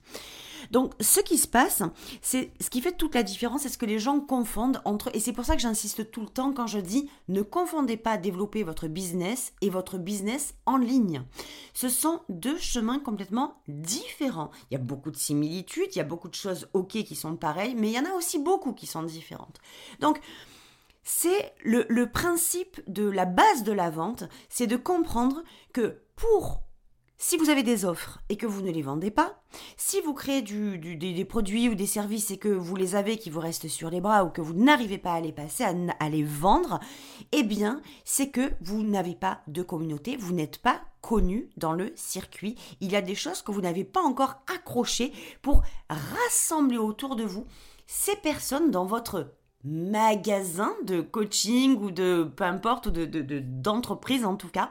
Donc, 0.70 0.94
ce 1.00 1.20
qui 1.20 1.38
se 1.38 1.48
passe, 1.48 1.82
c'est 2.22 2.52
ce 2.60 2.70
qui 2.70 2.80
fait 2.80 2.92
toute 2.92 3.14
la 3.14 3.22
différence, 3.22 3.62
c'est 3.62 3.68
ce 3.68 3.78
que 3.78 3.86
les 3.86 3.98
gens 3.98 4.20
confondent 4.20 4.80
entre, 4.84 5.10
et 5.14 5.20
c'est 5.20 5.32
pour 5.32 5.44
ça 5.44 5.56
que 5.56 5.62
j'insiste 5.62 6.10
tout 6.10 6.20
le 6.20 6.28
temps 6.28 6.52
quand 6.52 6.66
je 6.66 6.78
dis 6.78 7.10
ne 7.28 7.42
confondez 7.42 7.96
pas 7.96 8.16
développer 8.16 8.62
votre 8.62 8.88
business 8.88 9.52
et 9.60 9.70
votre 9.70 9.98
business 9.98 10.54
en 10.66 10.76
ligne. 10.76 11.22
Ce 11.74 11.88
sont 11.88 12.20
deux 12.28 12.58
chemins 12.58 12.98
complètement 12.98 13.62
différents. 13.68 14.50
Il 14.70 14.74
y 14.74 14.76
a 14.76 14.82
beaucoup 14.82 15.10
de 15.10 15.16
similitudes, 15.16 15.88
il 15.92 15.98
y 15.98 16.02
a 16.02 16.04
beaucoup 16.04 16.28
de 16.28 16.34
choses 16.34 16.68
ok 16.72 17.02
qui 17.04 17.16
sont 17.16 17.36
pareilles, 17.36 17.74
mais 17.76 17.88
il 17.90 17.94
y 17.94 17.98
en 17.98 18.04
a 18.04 18.14
aussi 18.14 18.38
beaucoup 18.38 18.72
qui 18.72 18.86
sont 18.86 19.02
différentes. 19.02 19.58
Donc, 20.00 20.20
c'est 21.02 21.54
le, 21.64 21.86
le 21.88 22.10
principe 22.10 22.82
de 22.86 23.08
la 23.08 23.24
base 23.24 23.62
de 23.62 23.72
la 23.72 23.88
vente, 23.88 24.24
c'est 24.50 24.66
de 24.66 24.76
comprendre 24.76 25.42
que 25.72 26.02
pour 26.16 26.62
si 27.20 27.36
vous 27.36 27.50
avez 27.50 27.64
des 27.64 27.84
offres 27.84 28.20
et 28.28 28.36
que 28.36 28.46
vous 28.46 28.62
ne 28.62 28.70
les 28.70 28.80
vendez 28.80 29.10
pas, 29.10 29.42
si 29.76 30.00
vous 30.00 30.14
créez 30.14 30.40
des, 30.40 31.24
produits 31.24 31.68
ou 31.68 31.74
des 31.74 31.86
services 31.86 32.30
et 32.30 32.38
que 32.38 32.48
vous 32.48 32.76
les 32.76 32.94
avez 32.94 33.18
qui 33.18 33.28
vous 33.28 33.40
restent 33.40 33.66
sur 33.66 33.90
les 33.90 34.00
bras 34.00 34.24
ou 34.24 34.30
que 34.30 34.40
vous 34.40 34.54
n'arrivez 34.54 34.98
pas 34.98 35.14
à 35.14 35.20
les 35.20 35.32
passer, 35.32 35.64
à, 35.64 36.08
les 36.08 36.22
vendre, 36.22 36.78
eh 37.32 37.42
bien, 37.42 37.82
c'est 38.04 38.30
que 38.30 38.52
vous 38.60 38.84
n'avez 38.84 39.16
pas 39.16 39.40
de 39.48 39.62
communauté, 39.62 40.16
vous 40.16 40.32
n'êtes 40.32 40.58
pas 40.58 40.80
connu 41.00 41.50
dans 41.56 41.72
le 41.72 41.92
circuit. 41.96 42.54
Il 42.80 42.92
y 42.92 42.96
a 42.96 43.02
des 43.02 43.16
choses 43.16 43.42
que 43.42 43.50
vous 43.50 43.62
n'avez 43.62 43.84
pas 43.84 44.02
encore 44.02 44.36
accrochées 44.54 45.12
pour 45.42 45.62
rassembler 45.88 46.78
autour 46.78 47.16
de 47.16 47.24
vous 47.24 47.46
ces 47.88 48.14
personnes 48.14 48.70
dans 48.70 48.84
votre 48.84 49.32
magasin 49.64 50.72
de 50.84 51.00
coaching 51.00 51.76
ou 51.82 51.90
de 51.90 52.30
peu 52.36 52.44
importe, 52.44 52.86
ou 52.86 52.92
d'entreprise 52.92 54.20
de, 54.22 54.26
en 54.26 54.36
tout 54.36 54.48
cas 54.48 54.70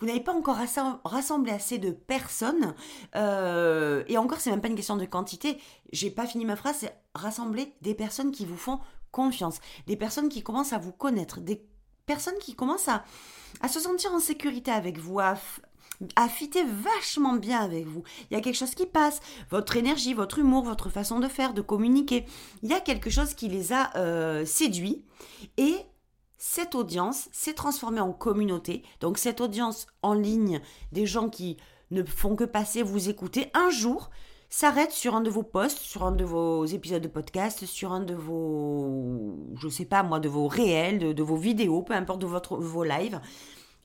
vous 0.00 0.06
n'avez 0.06 0.20
pas 0.20 0.32
encore 0.32 0.58
rassemblé 1.04 1.52
assez 1.52 1.78
de 1.78 1.90
personnes, 1.90 2.74
euh, 3.16 4.02
et 4.08 4.18
encore, 4.18 4.40
c'est 4.40 4.50
même 4.50 4.60
pas 4.60 4.68
une 4.68 4.74
question 4.74 4.96
de 4.96 5.04
quantité, 5.04 5.58
j'ai 5.92 6.10
pas 6.10 6.26
fini 6.26 6.44
ma 6.44 6.56
phrase, 6.56 6.76
c'est 6.80 6.96
rassembler 7.14 7.74
des 7.82 7.94
personnes 7.94 8.32
qui 8.32 8.46
vous 8.46 8.56
font 8.56 8.80
confiance, 9.12 9.60
des 9.86 9.96
personnes 9.96 10.28
qui 10.28 10.42
commencent 10.42 10.72
à 10.72 10.78
vous 10.78 10.92
connaître, 10.92 11.40
des 11.40 11.62
personnes 12.06 12.38
qui 12.40 12.54
commencent 12.54 12.88
à, 12.88 13.04
se 13.68 13.80
sentir 13.80 14.12
en 14.12 14.20
sécurité 14.20 14.70
avec 14.70 14.98
vous, 14.98 15.20
à, 15.20 15.34
à 16.16 16.28
fitter 16.28 16.64
vachement 16.64 17.34
bien 17.34 17.60
avec 17.60 17.86
vous. 17.86 18.02
Il 18.30 18.34
y 18.34 18.36
a 18.36 18.40
quelque 18.40 18.56
chose 18.56 18.74
qui 18.74 18.86
passe, 18.86 19.20
votre 19.50 19.76
énergie, 19.76 20.14
votre 20.14 20.38
humour, 20.38 20.64
votre 20.64 20.88
façon 20.88 21.20
de 21.20 21.28
faire, 21.28 21.52
de 21.52 21.60
communiquer. 21.60 22.24
Il 22.62 22.70
y 22.70 22.72
a 22.72 22.80
quelque 22.80 23.10
chose 23.10 23.34
qui 23.34 23.48
les 23.48 23.72
a 23.72 23.96
euh, 23.96 24.44
séduits 24.44 25.04
et 25.56 25.76
cette 26.40 26.74
audience 26.74 27.28
s'est 27.32 27.52
transformée 27.52 28.00
en 28.00 28.12
communauté. 28.12 28.82
Donc 29.00 29.18
cette 29.18 29.42
audience 29.42 29.86
en 30.00 30.14
ligne, 30.14 30.62
des 30.90 31.04
gens 31.04 31.28
qui 31.28 31.58
ne 31.90 32.02
font 32.02 32.34
que 32.34 32.44
passer, 32.44 32.82
vous 32.82 33.10
écouter, 33.10 33.50
un 33.52 33.68
jour 33.68 34.10
s'arrête 34.48 34.90
sur 34.90 35.14
un 35.14 35.20
de 35.20 35.28
vos 35.28 35.42
posts, 35.42 35.78
sur 35.78 36.02
un 36.02 36.12
de 36.12 36.24
vos 36.24 36.64
épisodes 36.64 37.02
de 37.02 37.08
podcast, 37.08 37.66
sur 37.66 37.92
un 37.92 38.00
de 38.00 38.14
vos, 38.14 39.36
je 39.54 39.68
sais 39.68 39.84
pas 39.84 40.02
moi, 40.02 40.18
de 40.18 40.30
vos 40.30 40.48
réels, 40.48 41.14
de, 41.14 41.22
vos 41.22 41.36
vidéos, 41.36 41.82
peu 41.82 41.92
importe 41.92 42.22
de 42.22 42.26
votre, 42.26 42.56
vos 42.56 42.84
lives. 42.84 43.20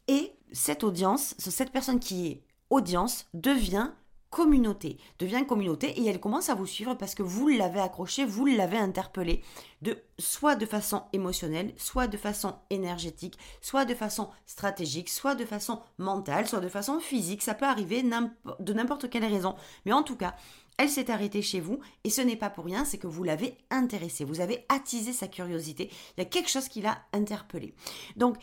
Et 0.07 0.31
cette 0.53 0.85
audience, 0.85 1.35
cette 1.37 1.71
personne 1.71 1.99
qui 1.99 2.27
est 2.27 2.43
audience 2.69 3.27
devient 3.33 3.91
communauté, 4.35 4.97
devient 5.17 5.45
communauté 5.47 5.97
et 5.97 6.05
elle 6.07 6.19
commence 6.19 6.49
à 6.49 6.55
vous 6.55 6.65
suivre 6.65 6.93
parce 6.95 7.15
que 7.15 7.23
vous 7.23 7.47
l'avez 7.47 7.79
accroché, 7.79 8.25
vous 8.25 8.45
l'avez 8.45 8.75
interpellé, 8.75 9.41
de, 9.81 9.97
soit 10.19 10.57
de 10.57 10.65
façon 10.65 11.03
émotionnelle, 11.13 11.73
soit 11.77 12.07
de 12.07 12.17
façon 12.17 12.57
énergétique, 12.69 13.37
soit 13.61 13.85
de 13.85 13.95
façon 13.95 14.27
stratégique, 14.45 15.07
soit 15.07 15.35
de 15.35 15.45
façon 15.45 15.79
mentale, 15.99 16.49
soit 16.49 16.59
de 16.59 16.67
façon 16.67 16.99
physique. 16.99 17.41
Ça 17.41 17.53
peut 17.53 17.65
arriver 17.65 18.03
de 18.03 18.73
n'importe 18.73 19.09
quelle 19.09 19.23
raison. 19.23 19.55
Mais 19.85 19.93
en 19.93 20.03
tout 20.03 20.17
cas, 20.17 20.35
elle 20.77 20.89
s'est 20.89 21.09
arrêtée 21.09 21.41
chez 21.41 21.61
vous 21.61 21.79
et 22.03 22.09
ce 22.09 22.19
n'est 22.19 22.35
pas 22.35 22.49
pour 22.49 22.65
rien, 22.65 22.83
c'est 22.83 22.97
que 22.97 23.07
vous 23.07 23.23
l'avez 23.23 23.57
intéressé, 23.69 24.25
vous 24.25 24.41
avez 24.41 24.65
attisé 24.67 25.13
sa 25.13 25.29
curiosité, 25.29 25.89
il 26.17 26.21
y 26.21 26.25
a 26.25 26.29
quelque 26.29 26.49
chose 26.49 26.67
qui 26.67 26.81
l'a 26.81 26.97
interpellé. 27.13 27.73
Donc, 28.17 28.35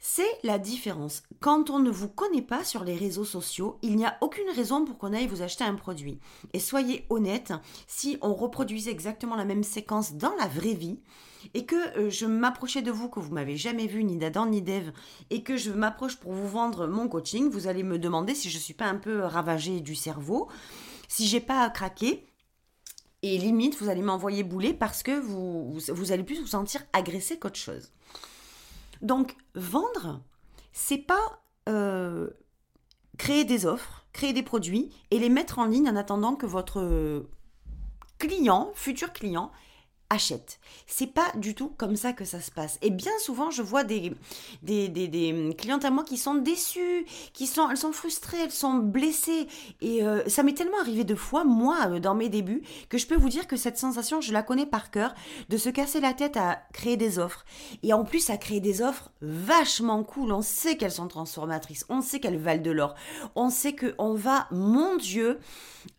c'est 0.00 0.38
la 0.42 0.58
différence. 0.58 1.22
Quand 1.40 1.68
on 1.68 1.78
ne 1.78 1.90
vous 1.90 2.08
connaît 2.08 2.42
pas 2.42 2.64
sur 2.64 2.84
les 2.84 2.96
réseaux 2.96 3.26
sociaux, 3.26 3.78
il 3.82 3.96
n'y 3.96 4.06
a 4.06 4.16
aucune 4.22 4.48
raison 4.56 4.84
pour 4.86 4.96
qu'on 4.96 5.12
aille 5.12 5.26
vous 5.26 5.42
acheter 5.42 5.62
un 5.62 5.74
produit. 5.74 6.18
Et 6.54 6.58
soyez 6.58 7.06
honnête, 7.10 7.52
si 7.86 8.16
on 8.22 8.34
reproduisait 8.34 8.90
exactement 8.90 9.36
la 9.36 9.44
même 9.44 9.62
séquence 9.62 10.14
dans 10.14 10.34
la 10.40 10.48
vraie 10.48 10.74
vie, 10.74 10.98
et 11.54 11.66
que 11.66 11.98
euh, 11.98 12.10
je 12.10 12.26
m'approchais 12.26 12.82
de 12.82 12.90
vous, 12.90 13.08
que 13.08 13.20
vous 13.20 13.32
m'avez 13.32 13.56
jamais 13.56 13.86
vu, 13.86 14.02
ni 14.04 14.16
d'Adam 14.16 14.46
ni 14.46 14.62
d'Eve, 14.62 14.92
et 15.28 15.42
que 15.42 15.56
je 15.56 15.70
m'approche 15.70 16.16
pour 16.16 16.32
vous 16.32 16.48
vendre 16.48 16.86
mon 16.86 17.06
coaching, 17.06 17.50
vous 17.50 17.66
allez 17.66 17.82
me 17.82 17.98
demander 17.98 18.34
si 18.34 18.48
je 18.50 18.56
ne 18.56 18.62
suis 18.62 18.74
pas 18.74 18.86
un 18.86 18.96
peu 18.96 19.20
ravagée 19.20 19.80
du 19.80 19.94
cerveau, 19.94 20.48
si 21.08 21.26
j'ai 21.26 21.40
pas 21.40 21.68
craqué. 21.68 22.26
Et 23.22 23.36
limite, 23.36 23.78
vous 23.78 23.90
allez 23.90 24.00
m'envoyer 24.00 24.44
bouler 24.44 24.72
parce 24.72 25.02
que 25.02 25.18
vous, 25.20 25.78
vous, 25.88 26.12
allez 26.12 26.24
plus 26.24 26.40
vous 26.40 26.46
sentir 26.46 26.82
agressé 26.94 27.38
qu'autre 27.38 27.58
chose. 27.58 27.92
Donc, 29.02 29.36
vendre, 29.54 30.22
c'est 30.72 30.98
pas 30.98 31.42
euh, 31.68 32.30
créer 33.18 33.44
des 33.44 33.66
offres, 33.66 34.06
créer 34.12 34.32
des 34.32 34.42
produits 34.42 34.90
et 35.10 35.18
les 35.18 35.28
mettre 35.28 35.58
en 35.58 35.66
ligne 35.66 35.88
en 35.88 35.96
attendant 35.96 36.34
que 36.34 36.46
votre 36.46 37.26
client, 38.18 38.70
futur 38.74 39.12
client, 39.12 39.50
achète. 40.10 40.58
C'est 40.86 41.06
pas 41.06 41.32
du 41.36 41.54
tout 41.54 41.68
comme 41.68 41.96
ça 41.96 42.12
que 42.12 42.24
ça 42.24 42.40
se 42.40 42.50
passe. 42.50 42.78
Et 42.82 42.90
bien 42.90 43.12
souvent, 43.20 43.50
je 43.50 43.62
vois 43.62 43.84
des, 43.84 44.12
des, 44.62 44.88
des, 44.88 45.54
clientes 45.56 45.84
à 45.84 45.90
moi 45.90 46.04
qui 46.04 46.18
sont 46.18 46.34
déçues, 46.34 47.06
qui 47.32 47.46
sont, 47.46 47.70
elles 47.70 47.76
sont 47.76 47.92
frustrées, 47.92 48.38
elles 48.42 48.50
sont 48.50 48.74
blessées. 48.74 49.46
Et 49.80 50.04
euh, 50.04 50.22
ça 50.28 50.42
m'est 50.42 50.52
tellement 50.52 50.80
arrivé 50.80 51.04
de 51.04 51.14
fois, 51.14 51.44
moi, 51.44 51.86
euh, 51.88 52.00
dans 52.00 52.14
mes 52.14 52.28
débuts, 52.28 52.62
que 52.88 52.98
je 52.98 53.06
peux 53.06 53.16
vous 53.16 53.28
dire 53.28 53.46
que 53.46 53.56
cette 53.56 53.78
sensation, 53.78 54.20
je 54.20 54.32
la 54.32 54.42
connais 54.42 54.66
par 54.66 54.90
cœur, 54.90 55.14
de 55.48 55.56
se 55.56 55.68
casser 55.68 56.00
la 56.00 56.12
tête 56.12 56.36
à 56.36 56.60
créer 56.72 56.96
des 56.96 57.18
offres. 57.18 57.44
Et 57.84 57.92
en 57.92 58.04
plus, 58.04 58.30
à 58.30 58.36
créer 58.36 58.60
des 58.60 58.82
offres 58.82 59.10
vachement 59.22 60.02
cool. 60.02 60.32
On 60.32 60.42
sait 60.42 60.76
qu'elles 60.76 60.90
sont 60.90 61.08
transformatrices, 61.08 61.86
on 61.88 62.02
sait 62.02 62.18
qu'elles 62.18 62.38
valent 62.38 62.62
de 62.62 62.70
l'or, 62.72 62.94
on 63.36 63.48
sait 63.48 63.76
qu'on 63.76 64.14
va, 64.14 64.48
mon 64.50 64.96
Dieu, 64.96 65.38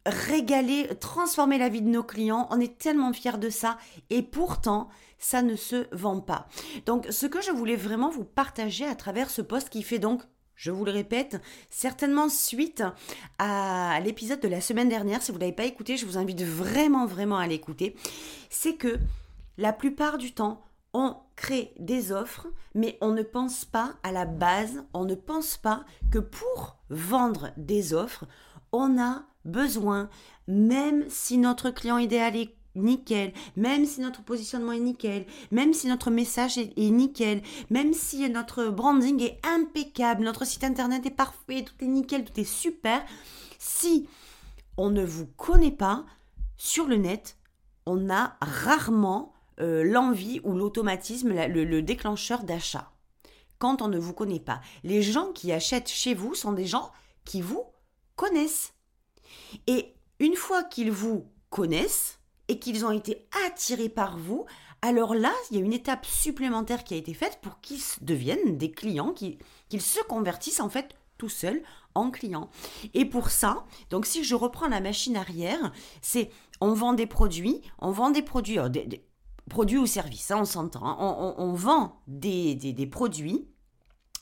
régaler, 0.06 0.88
transformer 1.00 1.58
la 1.58 1.70
vie 1.70 1.82
de 1.82 1.90
nos 1.90 2.04
clients. 2.04 2.48
On 2.52 2.60
est 2.60 2.78
tellement 2.78 3.14
fiers 3.14 3.38
de 3.38 3.50
ça 3.50 3.78
et 4.10 4.22
pourtant, 4.22 4.90
ça 5.20 5.42
ne 5.42 5.56
se 5.56 5.88
vend 5.96 6.20
pas. 6.20 6.48
Donc, 6.86 7.08
ce 7.10 7.26
que 7.26 7.42
je 7.42 7.52
voulais 7.52 7.76
vraiment 7.76 8.10
vous 8.10 8.24
partager 8.26 8.86
à 8.86 8.96
travers 8.96 9.30
ce 9.30 9.42
post 9.42 9.70
qui 9.70 9.84
fait 9.84 10.00
donc 10.00 10.22
je 10.62 10.70
vous 10.70 10.86
le 10.86 10.92
répète, 10.92 11.42
certainement 11.72 12.30
suite 12.30 12.84
à 13.40 14.00
l'épisode 14.04 14.42
de 14.42 14.48
la 14.48 14.62
semaine 14.62 14.90
dernière. 14.90 15.24
Si 15.24 15.32
vous 15.32 15.40
ne 15.40 15.42
l'avez 15.42 15.56
pas 15.56 15.66
écouté, 15.66 15.98
je 15.98 16.06
vous 16.06 16.20
invite 16.20 16.44
vraiment, 16.44 17.08
vraiment 17.08 17.40
à 17.40 17.48
l'écouter. 17.48 17.96
C'est 18.52 18.76
que 18.76 19.00
la 19.58 19.74
plupart 19.74 20.20
du 20.20 20.34
temps, 20.34 20.64
on 20.94 21.16
crée 21.36 21.74
des 21.80 22.12
offres, 22.12 22.46
mais 22.76 22.96
on 23.02 23.12
ne 23.12 23.24
pense 23.24 23.66
pas 23.66 23.96
à 24.04 24.12
la 24.12 24.26
base, 24.26 24.84
on 24.94 25.04
ne 25.04 25.16
pense 25.16 25.58
pas 25.58 25.84
que 26.12 26.20
pour 26.20 26.78
vendre 26.92 27.50
des 27.58 27.96
offres, 27.96 28.26
on 28.72 29.02
a 29.02 29.24
besoin, 29.46 30.10
même 30.48 31.06
si 31.10 31.38
notre 31.38 31.70
client 31.70 31.98
idéal 31.98 32.36
est 32.36 32.56
nickel, 32.76 33.34
même 33.56 33.86
si 33.86 34.02
notre 34.02 34.24
positionnement 34.24 34.72
est 34.72 34.80
nickel, 34.80 35.26
même 35.52 35.74
si 35.74 35.88
notre 35.88 36.10
message 36.10 36.58
est, 36.58 36.78
nickel, 36.78 37.42
même 37.70 37.94
si 37.94 38.30
notre 38.30 38.68
branding 38.68 39.22
est 39.22 39.40
impeccable, 39.46 40.24
notre 40.24 40.46
site 40.46 40.64
internet 40.64 41.06
est 41.06 41.12
parfait, 41.12 41.64
tout 41.64 41.74
est 41.84 41.88
nickel, 41.88 42.24
tout 42.24 42.40
est 42.40 42.46
super, 42.46 43.04
si 43.60 44.08
on 44.78 44.90
ne 44.90 45.04
vous 45.04 45.26
connaît 45.26 45.72
pas 45.72 46.06
sur 46.58 46.88
le 46.88 46.96
net, 46.96 47.38
on 47.86 48.10
a 48.10 48.38
rarement 48.42 49.34
euh, 49.60 49.84
l'envie 49.84 50.40
ou 50.44 50.54
l'automatisme, 50.54 51.34
le 51.34 51.82
déclencheur 51.82 52.44
d'achat. 52.44 52.92
Quand 53.60 53.84
on 53.84 53.90
ne 53.90 54.00
vous 54.00 54.14
connaît 54.14 54.40
pas. 54.40 54.60
Les 54.84 55.04
gens 55.04 55.32
qui 55.34 55.52
achètent 55.52 55.90
chez 55.90 56.16
vous 56.16 56.34
sont 56.34 56.52
des 56.52 56.66
gens 56.66 56.92
qui 57.26 57.44
vous 57.44 57.64
connaissent. 58.16 58.74
Et 59.68 59.94
une 60.20 60.36
fois 60.36 60.64
qu'ils 60.64 60.92
vous 60.92 61.26
connaissent 61.50 62.20
et 62.48 62.60
qu'ils 62.60 62.86
ont 62.86 62.92
été 62.92 63.28
attirés 63.48 63.90
par 63.90 64.18
vous, 64.18 64.46
alors 64.82 65.14
là, 65.14 65.32
il 65.50 65.58
y 65.58 65.62
a 65.62 65.64
une 65.64 65.74
étape 65.74 66.06
supplémentaire 66.06 66.84
qui 66.84 66.96
a 66.96 66.98
été 66.98 67.14
faite 67.14 67.40
pour 67.42 67.60
qu'ils 67.62 67.82
deviennent 68.02 68.58
des 68.58 68.72
clients, 68.72 69.14
qu'ils 69.14 69.82
se 69.82 70.02
convertissent 70.04 70.60
en 70.60 70.70
fait 70.70 70.96
tout 71.18 71.30
seuls 71.30 71.62
en 71.94 72.10
clients. 72.10 72.50
Et 72.96 73.06
pour 73.06 73.30
ça, 73.30 73.66
donc 73.92 74.08
si 74.08 74.24
je 74.24 74.34
reprends 74.34 74.68
la 74.68 74.82
machine 74.82 75.16
arrière, 75.16 75.72
c'est 76.02 76.32
on 76.62 76.74
vend 76.74 76.94
des 76.94 77.06
produits, 77.06 77.62
on 77.78 77.92
vend 77.92 78.10
des 78.10 78.24
produits, 78.24 78.58
euh, 78.58 78.70
produits 79.50 79.78
ou 79.78 79.86
services, 79.86 80.32
hein, 80.32 80.40
on 80.42 80.46
s'entend, 80.46 80.84
hein. 80.84 81.36
on, 81.38 81.54
vend 81.54 82.02
des, 82.08 82.56
des 82.56 82.88
produits 82.88 83.48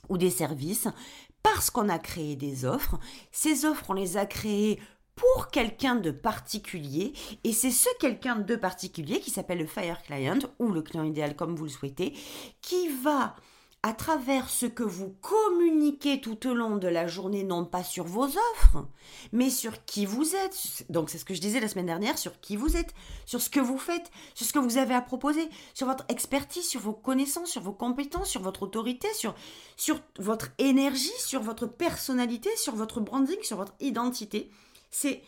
ou 0.09 0.17
des 0.17 0.29
services 0.29 0.89
parce 1.41 1.69
qu'on 1.69 1.87
a 1.87 1.99
créé 1.99 2.35
des 2.35 2.65
offres. 2.65 2.99
Ces 3.31 3.63
offres, 3.63 3.85
on 3.89 3.93
les 3.93 4.17
a 4.17 4.25
créées 4.25 4.79
pour 5.19 5.49
quelqu'un 5.49 5.95
de 5.95 6.11
particulier 6.11 7.13
et 7.43 7.51
c'est 7.51 7.71
ce 7.71 7.89
quelqu'un 7.99 8.37
de 8.37 8.55
particulier 8.55 9.19
qui 9.19 9.31
s'appelle 9.31 9.59
le 9.59 9.65
Fire 9.65 10.01
Client 10.01 10.39
ou 10.59 10.71
le 10.71 10.81
client 10.81 11.03
idéal 11.03 11.35
comme 11.35 11.55
vous 11.55 11.65
le 11.65 11.69
souhaitez 11.69 12.13
qui 12.61 12.87
va 13.03 13.35
à 13.81 13.93
travers 13.93 14.49
ce 14.49 14.65
que 14.65 14.83
vous 14.83 15.15
communiquez 15.21 16.19
tout 16.19 16.47
au 16.47 16.53
long 16.53 16.75
de 16.75 16.89
la 16.89 17.07
journée, 17.07 17.45
non 17.45 17.63
pas 17.63 17.83
sur 17.83 18.03
vos 18.03 18.25
offres, 18.25 18.85
mais 19.31 19.49
sur 19.49 19.85
qui 19.85 20.05
vous 20.05 20.35
êtes. 20.35 20.85
Donc 20.89 21.09
c'est 21.09 21.17
ce 21.17 21.23
que 21.23 21.33
je 21.33 21.39
disais 21.39 21.61
la 21.61 21.69
semaine 21.69 21.85
dernière, 21.85 22.17
sur 22.17 22.41
qui 22.41 22.57
vous 22.57 22.75
êtes, 22.75 22.93
sur 23.25 23.41
ce 23.41 23.49
que 23.49 23.61
vous 23.61 23.77
faites, 23.77 24.11
sur 24.35 24.45
ce 24.45 24.51
que 24.51 24.59
vous 24.59 24.77
avez 24.77 24.93
à 24.93 25.01
proposer, 25.01 25.47
sur 25.73 25.87
votre 25.87 26.03
expertise, 26.09 26.67
sur 26.67 26.81
vos 26.81 26.91
connaissances, 26.91 27.51
sur 27.51 27.61
vos 27.61 27.71
compétences, 27.71 28.29
sur 28.29 28.41
votre 28.41 28.63
autorité, 28.63 29.07
sur, 29.13 29.33
sur 29.77 30.01
votre 30.17 30.49
énergie, 30.57 31.17
sur 31.17 31.41
votre 31.41 31.65
personnalité, 31.65 32.49
sur 32.57 32.75
votre 32.75 32.99
branding, 32.99 33.41
sur 33.43 33.55
votre 33.55 33.75
identité. 33.79 34.51
C'est 34.89 35.21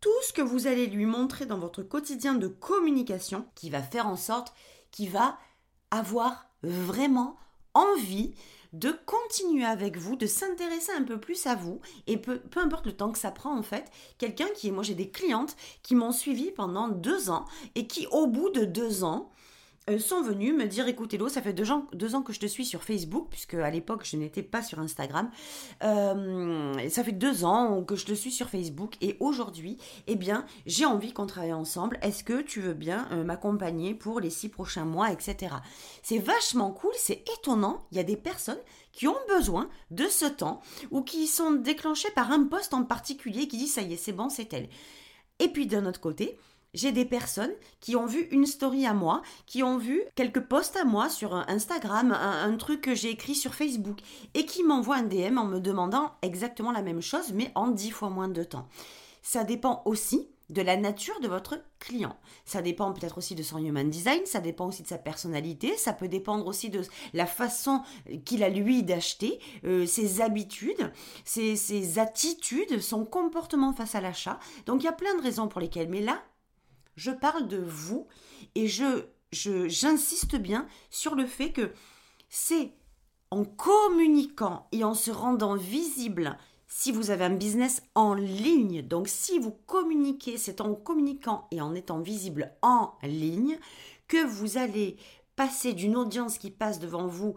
tout 0.00 0.08
ce 0.22 0.32
que 0.32 0.42
vous 0.42 0.66
allez 0.66 0.86
lui 0.86 1.06
montrer 1.06 1.46
dans 1.46 1.58
votre 1.58 1.82
quotidien 1.82 2.34
de 2.34 2.48
communication 2.48 3.46
qui 3.54 3.70
va 3.70 3.82
faire 3.82 4.06
en 4.06 4.16
sorte 4.16 4.54
qu'il 4.90 5.10
va 5.10 5.38
avoir 5.90 6.46
vraiment 6.62 7.36
envie 7.74 8.34
de 8.72 8.92
continuer 9.04 9.64
avec 9.64 9.96
vous, 9.96 10.16
de 10.16 10.26
s'intéresser 10.26 10.92
un 10.92 11.02
peu 11.02 11.18
plus 11.18 11.46
à 11.46 11.56
vous, 11.56 11.80
et 12.06 12.16
peu, 12.16 12.38
peu 12.38 12.60
importe 12.60 12.86
le 12.86 12.96
temps 12.96 13.10
que 13.10 13.18
ça 13.18 13.32
prend 13.32 13.56
en 13.56 13.62
fait, 13.62 13.90
quelqu'un 14.18 14.46
qui 14.54 14.68
est, 14.68 14.70
moi 14.70 14.84
j'ai 14.84 14.94
des 14.94 15.10
clientes 15.10 15.56
qui 15.82 15.96
m'ont 15.96 16.12
suivi 16.12 16.52
pendant 16.52 16.88
deux 16.88 17.30
ans, 17.30 17.46
et 17.74 17.86
qui 17.88 18.06
au 18.12 18.28
bout 18.28 18.50
de 18.50 18.64
deux 18.64 19.02
ans, 19.02 19.30
sont 19.98 20.22
venus 20.22 20.54
me 20.54 20.66
dire 20.66 20.86
écoute 20.88 21.12
Hello, 21.14 21.28
ça 21.28 21.42
fait 21.42 21.52
deux 21.52 21.70
ans, 21.70 21.86
deux 21.92 22.14
ans 22.14 22.22
que 22.22 22.32
je 22.32 22.40
te 22.40 22.46
suis 22.46 22.64
sur 22.64 22.82
Facebook, 22.84 23.28
puisque 23.30 23.54
à 23.54 23.70
l'époque 23.70 24.02
je 24.04 24.16
n'étais 24.16 24.42
pas 24.42 24.62
sur 24.62 24.78
Instagram. 24.78 25.30
Euh, 25.82 26.88
ça 26.88 27.02
fait 27.02 27.12
deux 27.12 27.44
ans 27.44 27.82
que 27.82 27.96
je 27.96 28.06
te 28.06 28.12
suis 28.12 28.30
sur 28.30 28.48
Facebook 28.48 28.94
et 29.00 29.16
aujourd'hui, 29.20 29.78
eh 30.06 30.16
bien, 30.16 30.44
j'ai 30.66 30.84
envie 30.84 31.12
qu'on 31.12 31.26
travaille 31.26 31.52
ensemble. 31.52 31.98
Est-ce 32.02 32.24
que 32.24 32.42
tu 32.42 32.60
veux 32.60 32.74
bien 32.74 33.08
euh, 33.12 33.24
m'accompagner 33.24 33.94
pour 33.94 34.20
les 34.20 34.30
six 34.30 34.48
prochains 34.48 34.84
mois, 34.84 35.10
etc. 35.10 35.54
C'est 36.02 36.18
vachement 36.18 36.70
cool, 36.70 36.92
c'est 36.96 37.24
étonnant. 37.38 37.86
Il 37.90 37.96
y 37.96 38.00
a 38.00 38.04
des 38.04 38.16
personnes 38.16 38.60
qui 38.92 39.08
ont 39.08 39.16
besoin 39.28 39.68
de 39.90 40.04
ce 40.04 40.26
temps 40.26 40.60
ou 40.90 41.02
qui 41.02 41.26
sont 41.26 41.52
déclenchées 41.52 42.10
par 42.14 42.30
un 42.30 42.44
poste 42.44 42.74
en 42.74 42.84
particulier 42.84 43.48
qui 43.48 43.56
dit 43.56 43.68
ça 43.68 43.82
y 43.82 43.94
est, 43.94 43.96
c'est 43.96 44.12
bon, 44.12 44.28
c'est 44.28 44.52
elle. 44.52 44.68
Et 45.38 45.48
puis 45.48 45.66
d'un 45.66 45.86
autre 45.86 46.00
côté, 46.00 46.36
j'ai 46.74 46.92
des 46.92 47.04
personnes 47.04 47.52
qui 47.80 47.96
ont 47.96 48.06
vu 48.06 48.28
une 48.30 48.46
story 48.46 48.86
à 48.86 48.94
moi, 48.94 49.22
qui 49.46 49.62
ont 49.62 49.78
vu 49.78 50.02
quelques 50.14 50.40
posts 50.40 50.76
à 50.76 50.84
moi 50.84 51.08
sur 51.08 51.34
Instagram, 51.34 52.12
un, 52.12 52.56
truc 52.56 52.82
que 52.82 52.94
j'ai 52.94 53.10
écrit 53.10 53.34
sur 53.34 53.54
Facebook, 53.54 54.00
et 54.34 54.44
qui 54.44 54.62
m'envoient 54.62 54.96
un 54.96 55.02
DM 55.02 55.38
en 55.38 55.46
me 55.46 55.60
demandant 55.60 56.12
exactement 56.22 56.72
la 56.72 56.82
même 56.82 57.00
chose, 57.00 57.32
mais 57.32 57.50
en 57.54 57.68
dix 57.68 57.90
fois 57.90 58.10
moins 58.10 58.28
de 58.28 58.44
temps. 58.44 58.68
Ça 59.22 59.44
dépend 59.44 59.82
aussi 59.84 60.28
de 60.50 60.62
la 60.62 60.76
nature 60.76 61.18
de 61.20 61.28
votre 61.28 61.62
client. 61.78 62.16
Ça 62.44 62.60
dépend 62.60 62.92
peut-être 62.92 63.18
aussi 63.18 63.36
de 63.36 63.42
son 63.42 63.58
human 63.58 63.88
design, 63.88 64.20
ça 64.26 64.40
dépend 64.40 64.66
aussi 64.66 64.82
de 64.82 64.88
sa 64.88 64.98
personnalité, 64.98 65.76
ça 65.76 65.92
peut 65.92 66.08
dépendre 66.08 66.46
aussi 66.46 66.70
de 66.70 66.82
la 67.14 67.26
façon 67.26 67.82
qu'il 68.24 68.42
a 68.42 68.48
lui 68.48 68.82
d'acheter, 68.82 69.38
euh, 69.64 69.86
ses 69.86 70.20
habitudes, 70.20 70.92
ses 71.24 71.98
attitudes, 71.98 72.80
son 72.80 73.04
comportement 73.04 73.72
face 73.72 73.94
à 73.94 74.00
l'achat. 74.00 74.40
Donc 74.66 74.82
il 74.82 74.86
y 74.86 74.88
a 74.88 74.92
plein 74.92 75.16
de 75.16 75.22
raisons 75.22 75.46
pour 75.46 75.60
lesquelles. 75.60 75.88
Mais 75.88 76.00
là, 76.00 76.20
je 77.00 77.10
parle 77.10 77.48
de 77.48 77.56
vous 77.56 78.06
et 78.54 78.68
je 78.68 79.06
j'insiste 79.32 80.36
bien 80.36 80.66
sur 80.90 81.14
le 81.14 81.24
fait 81.24 81.50
que 81.50 81.72
c'est 82.28 82.72
en 83.30 83.44
communiquant 83.44 84.66
et 84.72 84.84
en 84.84 84.92
se 84.92 85.10
rendant 85.10 85.54
visible 85.54 86.36
si 86.66 86.92
vous 86.92 87.10
avez 87.10 87.24
un 87.24 87.34
business 87.34 87.82
en 87.94 88.12
ligne. 88.12 88.82
Donc 88.82 89.08
si 89.08 89.38
vous 89.38 89.52
communiquez, 89.66 90.36
c'est 90.36 90.60
en 90.60 90.74
communiquant 90.74 91.48
et 91.50 91.62
en 91.62 91.74
étant 91.74 92.00
visible 92.00 92.52
en 92.60 92.92
ligne 93.02 93.58
que 94.06 94.22
vous 94.22 94.58
allez 94.58 94.98
passer 95.36 95.72
d'une 95.72 95.96
audience 95.96 96.36
qui 96.36 96.50
passe 96.50 96.80
devant 96.80 97.06
vous 97.06 97.34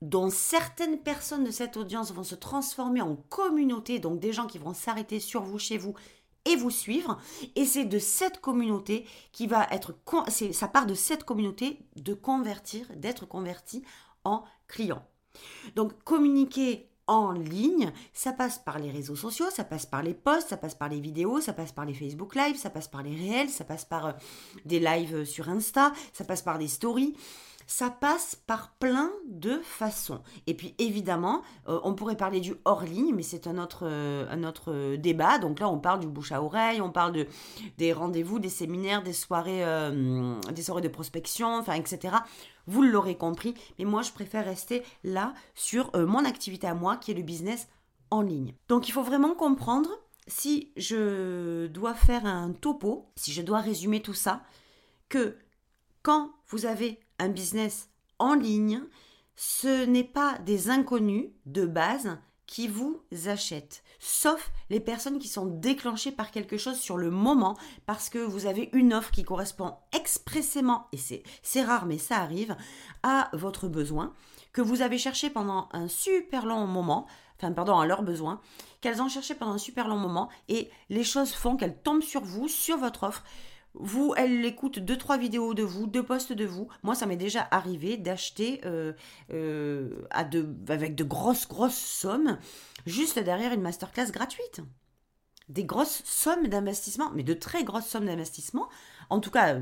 dont 0.00 0.30
certaines 0.30 1.00
personnes 1.00 1.44
de 1.44 1.50
cette 1.50 1.76
audience 1.76 2.12
vont 2.12 2.24
se 2.24 2.34
transformer 2.34 3.02
en 3.02 3.16
communauté, 3.16 3.98
donc 3.98 4.20
des 4.20 4.32
gens 4.32 4.46
qui 4.46 4.58
vont 4.58 4.74
s'arrêter 4.74 5.20
sur 5.20 5.42
vous, 5.42 5.58
chez 5.58 5.78
vous, 5.78 5.94
et 6.46 6.56
vous 6.56 6.70
suivre. 6.70 7.18
Et 7.54 7.64
c'est 7.64 7.84
de 7.84 7.98
cette 7.98 8.40
communauté 8.40 9.06
qui 9.32 9.46
va 9.46 9.66
être, 9.70 9.94
ça 10.52 10.68
part 10.68 10.86
de 10.86 10.94
cette 10.94 11.24
communauté 11.24 11.80
de 11.96 12.14
convertir, 12.14 12.86
d'être 12.96 13.26
converti 13.26 13.82
en 14.24 14.44
client. 14.68 15.02
Donc 15.74 16.02
communiquer 16.04 16.88
en 17.06 17.30
ligne, 17.30 17.92
ça 18.12 18.32
passe 18.32 18.58
par 18.58 18.78
les 18.78 18.90
réseaux 18.90 19.14
sociaux, 19.14 19.46
ça 19.50 19.62
passe 19.64 19.86
par 19.86 20.02
les 20.02 20.14
posts, 20.14 20.48
ça 20.48 20.56
passe 20.56 20.74
par 20.74 20.88
les 20.88 21.00
vidéos, 21.00 21.40
ça 21.40 21.52
passe 21.52 21.70
par 21.70 21.84
les 21.84 21.94
Facebook 21.94 22.34
Live, 22.34 22.56
ça 22.56 22.70
passe 22.70 22.88
par 22.88 23.02
les 23.02 23.14
réels, 23.14 23.48
ça 23.48 23.64
passe 23.64 23.84
par 23.84 24.06
euh, 24.06 24.12
des 24.64 24.80
lives 24.80 25.24
sur 25.24 25.48
Insta, 25.48 25.92
ça 26.12 26.24
passe 26.24 26.42
par 26.42 26.58
des 26.58 26.66
stories 26.66 27.14
ça 27.66 27.90
passe 27.90 28.36
par 28.46 28.70
plein 28.74 29.10
de 29.28 29.58
façons. 29.62 30.20
Et 30.46 30.54
puis 30.54 30.74
évidemment, 30.78 31.42
euh, 31.68 31.80
on 31.82 31.94
pourrait 31.94 32.16
parler 32.16 32.40
du 32.40 32.54
hors 32.64 32.82
ligne, 32.82 33.12
mais 33.14 33.22
c'est 33.22 33.46
un 33.46 33.58
autre, 33.58 33.80
euh, 33.82 34.26
un 34.30 34.44
autre 34.44 34.72
euh, 34.72 34.96
débat. 34.96 35.38
Donc 35.38 35.60
là, 35.60 35.68
on 35.68 35.78
parle 35.78 36.00
du 36.00 36.06
bouche 36.06 36.32
à 36.32 36.42
oreille, 36.42 36.80
on 36.80 36.90
parle 36.90 37.12
de, 37.12 37.26
des 37.78 37.92
rendez-vous, 37.92 38.38
des 38.38 38.48
séminaires, 38.48 39.02
des 39.02 39.12
soirées, 39.12 39.64
des 40.52 40.62
soirées 40.62 40.82
de 40.82 40.88
prospection, 40.88 41.56
enfin, 41.56 41.74
etc. 41.74 42.16
Vous 42.66 42.82
l'aurez 42.82 43.16
compris, 43.16 43.54
mais 43.78 43.84
moi, 43.84 44.02
je 44.02 44.12
préfère 44.12 44.44
rester 44.44 44.82
là 45.04 45.34
sur 45.54 45.90
mon 45.96 46.24
activité 46.24 46.66
à 46.66 46.74
moi, 46.74 46.96
qui 46.96 47.10
est 47.10 47.14
le 47.14 47.22
business 47.22 47.68
en 48.10 48.22
ligne. 48.22 48.54
Donc 48.68 48.88
il 48.88 48.92
faut 48.92 49.02
vraiment 49.02 49.34
comprendre 49.34 49.90
si 50.26 50.72
je 50.76 51.66
dois 51.66 51.94
faire 51.94 52.26
un 52.26 52.52
topo, 52.52 53.10
si 53.16 53.32
je 53.32 53.42
dois 53.42 53.60
résumer 53.60 54.02
tout 54.02 54.14
ça, 54.14 54.42
que 55.08 55.36
quand 56.02 56.32
vous 56.48 56.66
avez 56.66 57.00
un 57.18 57.28
business 57.28 57.88
en 58.18 58.34
ligne, 58.34 58.82
ce 59.34 59.84
n'est 59.84 60.04
pas 60.04 60.38
des 60.38 60.70
inconnus 60.70 61.28
de 61.44 61.66
base 61.66 62.18
qui 62.46 62.68
vous 62.68 63.02
achètent, 63.26 63.82
sauf 63.98 64.52
les 64.70 64.78
personnes 64.78 65.18
qui 65.18 65.28
sont 65.28 65.46
déclenchées 65.46 66.12
par 66.12 66.30
quelque 66.30 66.56
chose 66.56 66.78
sur 66.78 66.96
le 66.96 67.10
moment 67.10 67.56
parce 67.86 68.08
que 68.08 68.18
vous 68.18 68.46
avez 68.46 68.70
une 68.72 68.94
offre 68.94 69.10
qui 69.10 69.24
correspond 69.24 69.74
expressément, 69.92 70.86
et 70.92 70.96
c'est 71.42 71.62
rare 71.62 71.86
mais 71.86 71.98
ça 71.98 72.18
arrive, 72.18 72.56
à 73.02 73.30
votre 73.32 73.68
besoin, 73.68 74.14
que 74.52 74.62
vous 74.62 74.80
avez 74.80 74.96
cherché 74.96 75.28
pendant 75.28 75.68
un 75.72 75.88
super 75.88 76.46
long 76.46 76.66
moment, 76.66 77.06
enfin 77.36 77.52
pardon, 77.52 77.78
à 77.78 77.86
leurs 77.86 78.04
besoins, 78.04 78.40
qu'elles 78.80 79.02
ont 79.02 79.08
cherché 79.08 79.34
pendant 79.34 79.54
un 79.54 79.58
super 79.58 79.88
long 79.88 79.98
moment, 79.98 80.28
et 80.48 80.70
les 80.88 81.04
choses 81.04 81.32
font 81.32 81.56
qu'elles 81.56 81.82
tombent 81.82 82.02
sur 82.02 82.22
vous, 82.22 82.48
sur 82.48 82.78
votre 82.78 83.02
offre, 83.02 83.24
vous, 83.78 84.14
elle 84.16 84.44
écoute 84.44 84.78
deux, 84.78 84.96
trois 84.96 85.18
vidéos 85.18 85.54
de 85.54 85.62
vous, 85.62 85.86
deux 85.86 86.02
posts 86.02 86.32
de 86.32 86.44
vous. 86.44 86.68
Moi, 86.82 86.94
ça 86.94 87.06
m'est 87.06 87.16
déjà 87.16 87.46
arrivé 87.50 87.96
d'acheter 87.96 88.60
euh, 88.64 88.92
euh, 89.32 90.06
avec 90.10 90.94
de 90.94 91.04
grosses, 91.04 91.48
grosses 91.48 91.76
sommes, 91.76 92.38
juste 92.86 93.18
derrière 93.18 93.52
une 93.52 93.62
masterclass 93.62 94.10
gratuite. 94.10 94.60
Des 95.48 95.64
grosses 95.64 96.02
sommes 96.04 96.48
d'investissement, 96.48 97.12
mais 97.14 97.22
de 97.22 97.34
très 97.34 97.62
grosses 97.62 97.86
sommes 97.86 98.06
d'investissement. 98.06 98.68
En 99.10 99.20
tout 99.20 99.30
cas, 99.30 99.60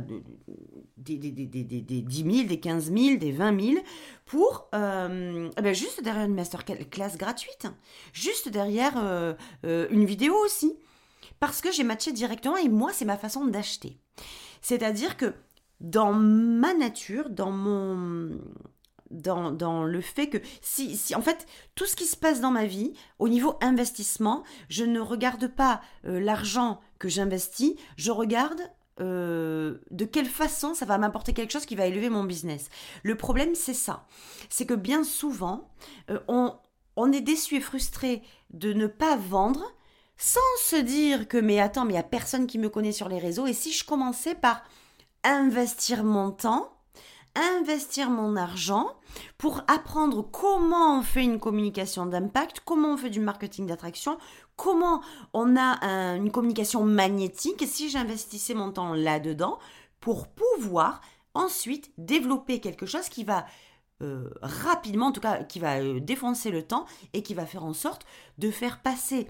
des, 0.96 1.18
des, 1.18 1.30
des, 1.30 1.46
des, 1.62 1.82
10 1.82 2.36
000, 2.36 2.48
des 2.48 2.58
15 2.58 2.90
000, 2.90 3.18
des 3.18 3.32
20 3.32 3.60
000, 3.60 3.84
pour 4.24 4.68
euh, 4.74 5.50
ben, 5.60 5.74
juste 5.74 6.02
derrière 6.02 6.24
une 6.24 6.34
masterclass 6.34 7.16
gratuite. 7.18 7.66
Juste 8.14 8.48
derrière 8.48 8.96
une 9.62 10.06
vidéo 10.06 10.34
aussi 10.44 10.78
parce 11.46 11.60
que 11.60 11.72
j'ai 11.72 11.84
matché 11.84 12.12
directement 12.12 12.56
et 12.56 12.68
moi, 12.68 12.92
c'est 12.92 13.04
ma 13.04 13.18
façon 13.18 13.44
d'acheter. 13.44 13.98
C'est-à-dire 14.62 15.16
que 15.16 15.34
dans 15.80 16.12
ma 16.12 16.74
nature, 16.74 17.30
dans 17.30 17.50
mon. 17.50 18.40
Dans, 19.10 19.52
dans, 19.52 19.84
le 19.84 20.00
fait 20.00 20.28
que 20.28 20.38
si, 20.60 20.96
si 20.96 21.14
en 21.14 21.20
fait 21.22 21.46
tout 21.76 21.86
ce 21.86 21.94
qui 21.94 22.06
se 22.06 22.16
passe 22.16 22.40
dans 22.40 22.50
ma 22.50 22.64
vie 22.64 22.94
au 23.20 23.28
niveau 23.28 23.56
investissement 23.60 24.42
je 24.68 24.82
ne 24.82 24.98
regarde 24.98 25.46
pas 25.46 25.82
euh, 26.04 26.18
l'argent 26.18 26.80
que 26.98 27.08
j'investis 27.08 27.74
je 27.96 28.10
regarde 28.10 28.60
euh, 29.00 29.78
de 29.92 30.04
quelle 30.04 30.26
façon 30.26 30.74
ça 30.74 30.84
va 30.84 30.98
m'apporter 30.98 31.32
quelque 31.32 31.52
chose 31.52 31.66
qui 31.66 31.76
va 31.76 31.86
élever 31.86 32.08
mon 32.08 32.24
business. 32.24 32.70
Le 33.04 33.16
problème, 33.16 33.54
c'est 33.54 33.74
ça. 33.74 34.06
C'est 34.48 34.66
que 34.66 34.74
bien 34.74 35.04
souvent, 35.04 35.68
euh, 36.10 36.18
on, 36.26 36.54
on 36.96 37.12
est 37.12 37.20
déçu 37.20 37.56
et 37.56 37.60
frustré 37.60 38.22
de 38.50 38.72
ne 38.72 38.86
pas 38.88 39.16
vendre 39.16 39.64
sans 40.16 40.40
se 40.60 40.76
dire 40.76 41.28
que 41.28 41.38
mais 41.38 41.60
attends, 41.60 41.84
mais 41.84 41.92
il 41.92 41.96
n'y 41.96 42.00
a 42.00 42.04
personne 42.04 42.46
qui 42.46 42.58
me 42.58 42.68
connaît 42.68 42.92
sur 42.92 43.08
les 43.08 43.18
réseaux, 43.18 43.46
et 43.46 43.52
si 43.52 43.72
je 43.72 43.84
commençais 43.84 44.34
par 44.34 44.62
investir 45.22 46.04
mon 46.04 46.30
temps, 46.30 46.70
investir 47.34 48.10
mon 48.10 48.36
argent 48.36 48.92
pour 49.38 49.62
apprendre 49.66 50.22
comment 50.22 50.98
on 50.98 51.02
fait 51.02 51.24
une 51.24 51.40
communication 51.40 52.06
d'impact, 52.06 52.60
comment 52.64 52.92
on 52.92 52.96
fait 52.96 53.10
du 53.10 53.20
marketing 53.20 53.66
d'attraction, 53.66 54.18
comment 54.56 55.02
on 55.32 55.56
a 55.56 55.84
une 56.16 56.30
communication 56.30 56.84
magnétique, 56.84 57.64
si 57.66 57.90
j'investissais 57.90 58.54
mon 58.54 58.70
temps 58.70 58.94
là-dedans, 58.94 59.58
pour 60.00 60.28
pouvoir 60.28 61.00
ensuite 61.34 61.90
développer 61.98 62.60
quelque 62.60 62.86
chose 62.86 63.08
qui 63.08 63.24
va 63.24 63.46
euh, 64.02 64.28
rapidement, 64.42 65.06
en 65.06 65.12
tout 65.12 65.20
cas 65.20 65.44
qui 65.44 65.58
va 65.60 65.78
euh, 65.78 66.00
défoncer 66.00 66.50
le 66.50 66.62
temps 66.62 66.84
et 67.12 67.22
qui 67.22 67.32
va 67.32 67.46
faire 67.46 67.64
en 67.64 67.72
sorte 67.72 68.04
de 68.38 68.50
faire 68.50 68.82
passer 68.82 69.28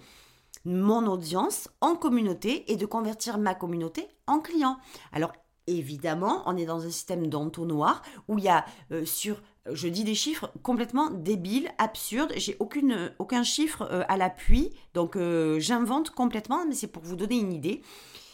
mon 0.65 1.07
audience 1.07 1.69
en 1.81 1.95
communauté 1.97 2.71
et 2.73 2.77
de 2.77 2.87
convertir 2.87 3.39
ma 3.39 3.55
communauté 3.55 4.09
en 4.27 4.41
client. 4.41 4.79
Alors 5.13 5.33
évidemment, 5.67 6.43
on 6.47 6.57
est 6.57 6.67
dans 6.67 6.85
un 6.85 6.91
système 6.91 7.29
d'entonnoir 7.29 8.03
où 8.29 8.39
il 8.39 8.45
y 8.45 8.49
a 8.49 8.65
euh, 8.93 9.05
sur 9.05 9.41
je 9.73 9.89
dis 9.89 10.05
des 10.05 10.15
chiffres 10.15 10.51
complètement 10.63 11.11
débiles, 11.11 11.71
absurdes. 11.79 12.35
J'ai 12.37 12.57
aucune, 12.61 13.13
aucun 13.19 13.43
chiffre 13.43 13.89
euh, 13.91 14.03
à 14.09 14.19
l'appui, 14.19 14.71
donc 14.93 15.17
euh, 15.17 15.59
j'invente 15.59 16.11
complètement, 16.11 16.67
mais 16.67 16.75
c'est 16.75 16.87
pour 16.87 17.03
vous 17.03 17.17
donner 17.17 17.39
une 17.39 17.53
idée. 17.53 17.81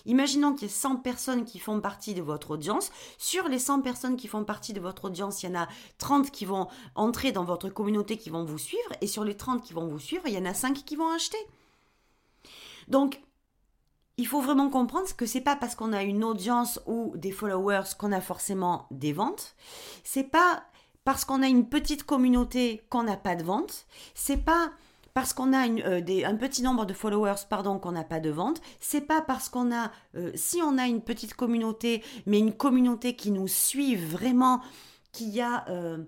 Imaginons 0.06 0.54
qu'il 0.54 0.66
y 0.66 0.70
ait 0.70 0.74
100 0.74 0.96
personnes 0.96 1.44
qui 1.44 1.58
font 1.58 1.80
partie 1.80 2.14
de 2.14 2.22
votre 2.22 2.52
audience. 2.52 2.90
Sur 3.18 3.48
les 3.48 3.58
100 3.58 3.82
personnes 3.82 4.16
qui 4.16 4.28
font 4.28 4.44
partie 4.44 4.72
de 4.72 4.80
votre 4.80 5.04
audience, 5.04 5.42
il 5.42 5.50
y 5.50 5.52
en 5.52 5.60
a 5.60 5.68
30 5.98 6.30
qui 6.30 6.46
vont 6.46 6.68
entrer 6.94 7.32
dans 7.32 7.44
votre 7.44 7.68
communauté, 7.68 8.16
qui 8.16 8.30
vont 8.30 8.44
vous 8.44 8.58
suivre. 8.58 8.90
Et 9.02 9.06
sur 9.06 9.24
les 9.24 9.36
30 9.36 9.62
qui 9.62 9.74
vont 9.74 9.86
vous 9.86 9.98
suivre, 9.98 10.22
il 10.26 10.32
y 10.32 10.38
en 10.38 10.46
a 10.46 10.54
5 10.54 10.84
qui 10.84 10.96
vont 10.96 11.10
acheter. 11.10 11.38
Donc, 12.88 13.20
il 14.16 14.26
faut 14.26 14.40
vraiment 14.40 14.68
comprendre 14.68 15.08
que 15.16 15.26
c'est 15.26 15.40
pas 15.40 15.56
parce 15.56 15.74
qu'on 15.74 15.92
a 15.92 16.02
une 16.02 16.24
audience 16.24 16.80
ou 16.86 17.12
des 17.16 17.30
followers 17.30 17.94
qu'on 17.98 18.12
a 18.12 18.20
forcément 18.20 18.86
des 18.90 19.12
ventes. 19.12 19.56
C'est 20.04 20.24
pas 20.30 20.62
parce 21.04 21.24
qu'on 21.24 21.42
a 21.42 21.48
une 21.48 21.68
petite 21.68 22.04
communauté 22.04 22.82
qu'on 22.90 23.04
n'a 23.04 23.16
pas 23.16 23.34
de 23.34 23.42
ventes. 23.42 23.86
C'est 24.14 24.44
pas 24.44 24.72
parce 25.14 25.32
qu'on 25.32 25.52
a 25.52 25.68
euh, 25.68 26.22
un 26.24 26.36
petit 26.36 26.62
nombre 26.62 26.86
de 26.86 26.92
followers, 26.92 27.46
pardon, 27.48 27.78
qu'on 27.78 27.92
n'a 27.92 28.04
pas 28.04 28.20
de 28.20 28.30
ventes. 28.30 28.60
C'est 28.78 29.00
pas 29.00 29.22
parce 29.22 29.48
qu'on 29.48 29.72
a, 29.74 29.90
euh, 30.14 30.30
si 30.34 30.60
on 30.62 30.78
a 30.78 30.86
une 30.86 31.00
petite 31.00 31.34
communauté, 31.34 32.02
mais 32.26 32.38
une 32.38 32.52
communauté 32.52 33.16
qui 33.16 33.30
nous 33.30 33.48
suit 33.48 33.96
vraiment, 33.96 34.60
qui 35.12 35.40
a 35.40 35.64
euh, 35.68 35.98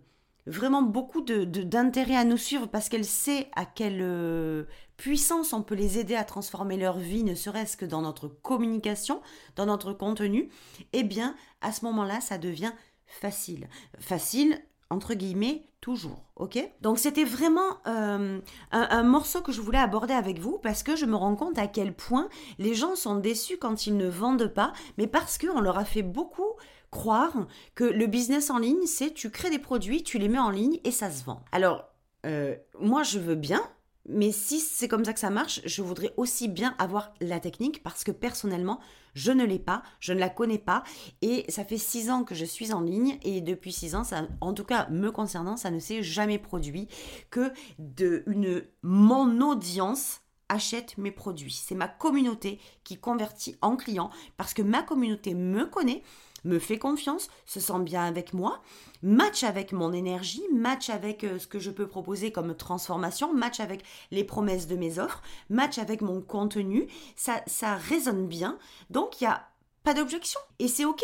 vraiment 0.46 0.82
beaucoup 0.82 1.20
de, 1.20 1.44
d'intérêt 1.44 2.16
à 2.16 2.24
nous 2.24 2.36
suivre 2.36 2.66
parce 2.66 2.88
qu'elle 2.88 3.04
sait 3.04 3.48
à 3.54 3.64
quelle 3.64 4.00
euh, 4.02 4.64
puissance 4.96 5.52
on 5.52 5.62
peut 5.62 5.74
les 5.74 5.98
aider 5.98 6.14
à 6.14 6.24
transformer 6.24 6.76
leur 6.76 6.98
vie, 6.98 7.24
ne 7.24 7.34
serait-ce 7.34 7.76
que 7.76 7.84
dans 7.84 8.02
notre 8.02 8.28
communication, 8.28 9.20
dans 9.56 9.66
notre 9.66 9.92
contenu, 9.92 10.50
eh 10.92 11.04
bien, 11.04 11.34
à 11.60 11.72
ce 11.72 11.84
moment-là, 11.84 12.20
ça 12.20 12.38
devient 12.38 12.72
facile. 13.06 13.68
Facile, 13.98 14.58
entre 14.90 15.14
guillemets, 15.14 15.64
toujours, 15.80 16.24
ok? 16.36 16.58
Donc 16.80 16.98
c'était 16.98 17.24
vraiment 17.24 17.78
euh, 17.88 18.40
un, 18.70 18.88
un, 18.90 19.02
morceau 19.02 19.40
que 19.40 19.50
je 19.50 19.60
voulais 19.60 19.78
aborder 19.78 20.14
avec 20.14 20.38
vous 20.38 20.58
parce 20.62 20.84
que 20.84 20.94
je 20.94 21.06
me 21.06 21.16
rends 21.16 21.34
compte 21.34 21.58
à 21.58 21.66
quel 21.66 21.92
point 21.92 22.28
les 22.58 22.74
gens 22.74 22.94
sont 22.94 23.16
déçus 23.16 23.58
quand 23.58 23.86
ils 23.86 23.96
ne 23.96 24.08
vendent 24.08 24.46
pas, 24.46 24.72
mais 24.96 25.08
parce 25.08 25.38
qu'on 25.38 25.60
leur 25.60 25.78
a 25.78 25.84
fait 25.84 26.02
beaucoup 26.02 26.52
croire 26.92 27.48
que 27.74 27.82
le 27.82 28.06
business 28.06 28.50
en 28.50 28.58
ligne, 28.58 28.86
c'est 28.86 29.12
tu 29.12 29.30
crées 29.30 29.50
des 29.50 29.58
produits, 29.58 30.04
tu 30.04 30.18
les 30.18 30.28
mets 30.28 30.38
en 30.38 30.50
ligne 30.50 30.78
et 30.84 30.92
ça 30.92 31.10
se 31.10 31.24
vend. 31.24 31.42
Alors, 31.50 31.88
euh, 32.24 32.54
moi, 32.78 33.02
je 33.02 33.18
veux 33.18 33.34
bien, 33.34 33.62
mais 34.08 34.30
si 34.30 34.60
c'est 34.60 34.88
comme 34.88 35.04
ça 35.04 35.12
que 35.12 35.20
ça 35.20 35.30
marche, 35.30 35.60
je 35.64 35.82
voudrais 35.82 36.12
aussi 36.16 36.48
bien 36.48 36.74
avoir 36.78 37.14
la 37.20 37.40
technique 37.40 37.82
parce 37.82 38.04
que 38.04 38.10
personnellement, 38.10 38.78
je 39.14 39.32
ne 39.32 39.44
l'ai 39.44 39.58
pas, 39.58 39.82
je 40.00 40.12
ne 40.12 40.18
la 40.18 40.28
connais 40.28 40.58
pas 40.58 40.82
et 41.20 41.44
ça 41.48 41.64
fait 41.64 41.78
six 41.78 42.10
ans 42.10 42.24
que 42.24 42.34
je 42.34 42.44
suis 42.44 42.72
en 42.72 42.80
ligne 42.80 43.18
et 43.22 43.40
depuis 43.40 43.72
six 43.72 43.94
ans, 43.94 44.04
ça, 44.04 44.26
en 44.40 44.54
tout 44.54 44.64
cas 44.64 44.88
me 44.90 45.10
concernant, 45.10 45.56
ça 45.56 45.70
ne 45.70 45.78
s'est 45.78 46.02
jamais 46.02 46.38
produit 46.38 46.88
que 47.30 47.52
de 47.78 48.22
une 48.26 48.64
mon 48.82 49.40
audience 49.40 50.21
achète 50.48 50.98
mes 50.98 51.10
produits. 51.10 51.52
C'est 51.52 51.74
ma 51.74 51.88
communauté 51.88 52.60
qui 52.84 52.98
convertit 52.98 53.56
en 53.62 53.76
client 53.76 54.10
parce 54.36 54.54
que 54.54 54.62
ma 54.62 54.82
communauté 54.82 55.34
me 55.34 55.66
connaît 55.66 56.02
me 56.44 56.58
fait 56.58 56.78
confiance, 56.78 57.28
se 57.46 57.60
sent 57.60 57.80
bien 57.80 58.02
avec 58.02 58.32
moi, 58.32 58.60
match 59.02 59.44
avec 59.44 59.72
mon 59.72 59.92
énergie, 59.92 60.42
match 60.52 60.90
avec 60.90 61.24
euh, 61.24 61.38
ce 61.38 61.46
que 61.46 61.58
je 61.58 61.70
peux 61.70 61.86
proposer 61.86 62.32
comme 62.32 62.56
transformation, 62.56 63.32
match 63.32 63.60
avec 63.60 63.84
les 64.10 64.24
promesses 64.24 64.66
de 64.66 64.76
mes 64.76 64.98
offres, 64.98 65.22
match 65.50 65.78
avec 65.78 66.00
mon 66.00 66.20
contenu, 66.20 66.88
ça, 67.16 67.42
ça 67.46 67.76
résonne 67.76 68.26
bien, 68.26 68.58
donc 68.90 69.20
il 69.20 69.24
n'y 69.24 69.30
a 69.30 69.48
pas 69.84 69.94
d'objection 69.94 70.40
et 70.58 70.68
c'est 70.68 70.84
ok. 70.84 71.02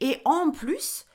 Et 0.00 0.18
en 0.24 0.50
plus, 0.50 1.06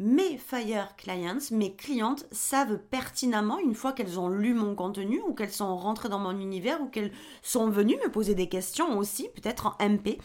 mes 0.00 0.38
fire 0.38 0.96
clients, 0.96 1.38
mes 1.52 1.76
clientes 1.76 2.26
savent 2.32 2.78
pertinemment, 2.78 3.60
une 3.60 3.76
fois 3.76 3.92
qu'elles 3.92 4.18
ont 4.18 4.28
lu 4.28 4.52
mon 4.52 4.74
contenu 4.74 5.20
ou 5.20 5.34
qu'elles 5.34 5.52
sont 5.52 5.76
rentrées 5.76 6.08
dans 6.08 6.18
mon 6.18 6.36
univers 6.40 6.80
ou 6.80 6.88
qu'elles 6.88 7.12
sont 7.42 7.70
venues 7.70 7.96
me 8.04 8.10
poser 8.10 8.34
des 8.34 8.48
questions 8.48 8.98
aussi, 8.98 9.28
peut-être 9.36 9.66
en 9.66 9.88
MP, 9.88 10.18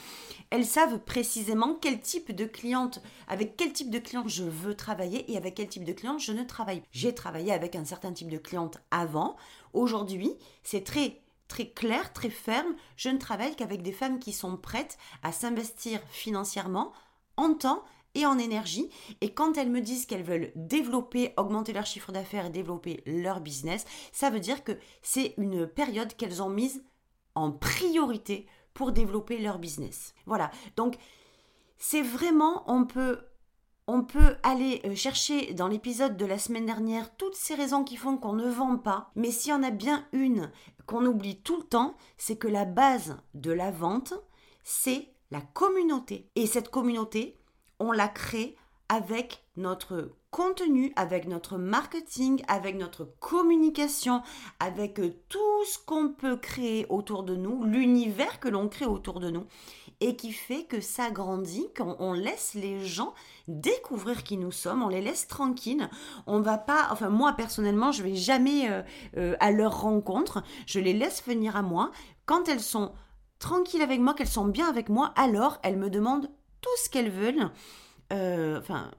elles 0.49 0.65
savent 0.65 0.97
précisément 0.99 1.77
quel 1.79 2.01
type 2.01 2.35
de 2.35 2.45
cliente, 2.45 2.99
avec 3.27 3.57
quel 3.57 3.71
type 3.71 3.91
de 3.91 3.99
cliente 3.99 4.27
je 4.27 4.43
veux 4.43 4.73
travailler 4.73 5.31
et 5.31 5.37
avec 5.37 5.53
quel 5.53 5.67
type 5.67 5.85
de 5.85 5.93
cliente 5.93 6.19
je 6.19 6.31
ne 6.31 6.43
travaille. 6.43 6.81
J'ai 6.91 7.13
travaillé 7.13 7.53
avec 7.53 7.75
un 7.75 7.85
certain 7.85 8.11
type 8.11 8.31
de 8.31 8.39
cliente 8.39 8.79
avant. 8.89 9.35
Aujourd'hui, 9.73 10.33
c'est 10.63 10.83
très 10.83 11.21
très 11.47 11.67
clair, 11.67 12.13
très 12.13 12.29
ferme. 12.29 12.75
Je 12.95 13.09
ne 13.09 13.17
travaille 13.17 13.55
qu'avec 13.55 13.81
des 13.83 13.91
femmes 13.91 14.19
qui 14.19 14.33
sont 14.33 14.57
prêtes 14.57 14.97
à 15.23 15.31
s'investir 15.31 15.99
financièrement 16.09 16.91
en 17.37 17.53
temps 17.53 17.83
en 18.25 18.37
énergie. 18.37 18.89
Et 19.21 19.33
quand 19.33 19.57
elles 19.57 19.69
me 19.69 19.81
disent 19.81 20.05
qu'elles 20.05 20.23
veulent 20.23 20.51
développer, 20.55 21.33
augmenter 21.37 21.73
leur 21.73 21.85
chiffre 21.85 22.11
d'affaires 22.11 22.45
et 22.45 22.51
développer 22.51 23.03
leur 23.05 23.41
business, 23.41 23.85
ça 24.11 24.29
veut 24.29 24.39
dire 24.39 24.63
que 24.63 24.77
c'est 25.01 25.33
une 25.37 25.67
période 25.67 26.15
qu'elles 26.15 26.41
ont 26.41 26.49
mise 26.49 26.83
en 27.35 27.51
priorité 27.51 28.47
pour 28.73 28.91
développer 28.91 29.39
leur 29.39 29.59
business. 29.59 30.13
Voilà. 30.25 30.51
Donc, 30.75 30.97
c'est 31.77 32.01
vraiment, 32.01 32.63
on 32.67 32.85
peut 32.85 33.19
on 33.91 34.03
peut 34.03 34.35
aller 34.43 34.81
euh, 34.85 34.93
chercher 34.93 35.51
dans 35.55 35.67
l'épisode 35.67 36.15
de 36.15 36.25
la 36.27 36.37
semaine 36.37 36.67
dernière 36.67 37.15
toutes 37.17 37.33
ces 37.33 37.55
raisons 37.55 37.83
qui 37.83 37.97
font 37.97 38.17
qu'on 38.17 38.33
ne 38.33 38.47
vend 38.47 38.77
pas, 38.77 39.09
mais 39.15 39.31
s'il 39.31 39.49
y 39.49 39.55
en 39.55 39.63
a 39.63 39.71
bien 39.71 40.05
une 40.11 40.51
qu'on 40.85 41.07
oublie 41.07 41.41
tout 41.41 41.57
le 41.57 41.63
temps, 41.63 41.95
c'est 42.15 42.35
que 42.35 42.47
la 42.47 42.65
base 42.65 43.17
de 43.33 43.51
la 43.51 43.71
vente, 43.71 44.13
c'est 44.63 45.11
la 45.31 45.41
communauté. 45.41 46.29
Et 46.35 46.45
cette 46.45 46.69
communauté, 46.69 47.38
on 47.79 47.91
la 47.91 48.07
crée 48.07 48.55
avec 48.89 49.43
notre 49.55 50.11
contenu, 50.31 50.91
avec 50.95 51.27
notre 51.27 51.57
marketing, 51.57 52.43
avec 52.47 52.75
notre 52.75 53.05
communication, 53.19 54.21
avec 54.59 54.99
tout 55.27 55.65
ce 55.65 55.77
qu'on 55.85 56.09
peut 56.09 56.37
créer 56.37 56.85
autour 56.89 57.23
de 57.23 57.35
nous, 57.35 57.63
l'univers 57.63 58.39
que 58.39 58.49
l'on 58.49 58.67
crée 58.67 58.85
autour 58.85 59.19
de 59.19 59.29
nous, 59.29 59.45
et 60.01 60.15
qui 60.15 60.31
fait 60.31 60.63
que 60.63 60.81
ça 60.81 61.11
grandit, 61.11 61.67
qu'on 61.75 62.13
laisse 62.13 62.53
les 62.53 62.83
gens 62.85 63.13
découvrir 63.47 64.23
qui 64.23 64.37
nous 64.37 64.51
sommes, 64.51 64.81
on 64.81 64.87
les 64.87 65.01
laisse 65.01 65.27
tranquilles. 65.27 65.89
On 66.25 66.39
va 66.39 66.57
pas, 66.57 66.87
enfin 66.91 67.09
moi 67.09 67.33
personnellement, 67.33 67.91
je 67.91 68.03
vais 68.03 68.15
jamais 68.15 68.69
euh, 68.69 68.81
euh, 69.17 69.35
à 69.39 69.51
leur 69.51 69.81
rencontre, 69.81 70.43
je 70.65 70.79
les 70.79 70.93
laisse 70.93 71.23
venir 71.25 71.55
à 71.55 71.61
moi. 71.61 71.91
Quand 72.25 72.47
elles 72.47 72.61
sont 72.61 72.93
tranquilles 73.39 73.81
avec 73.81 73.99
moi, 73.99 74.13
qu'elles 74.13 74.27
sont 74.27 74.45
bien 74.45 74.69
avec 74.69 74.89
moi, 74.89 75.13
alors 75.15 75.59
elles 75.63 75.77
me 75.77 75.89
demandent 75.89 76.29
tout 76.61 76.69
ce 76.83 76.89
qu'elles 76.89 77.11
veulent. 77.11 77.49
Euh, 78.11 78.59
enfin, 78.59 78.91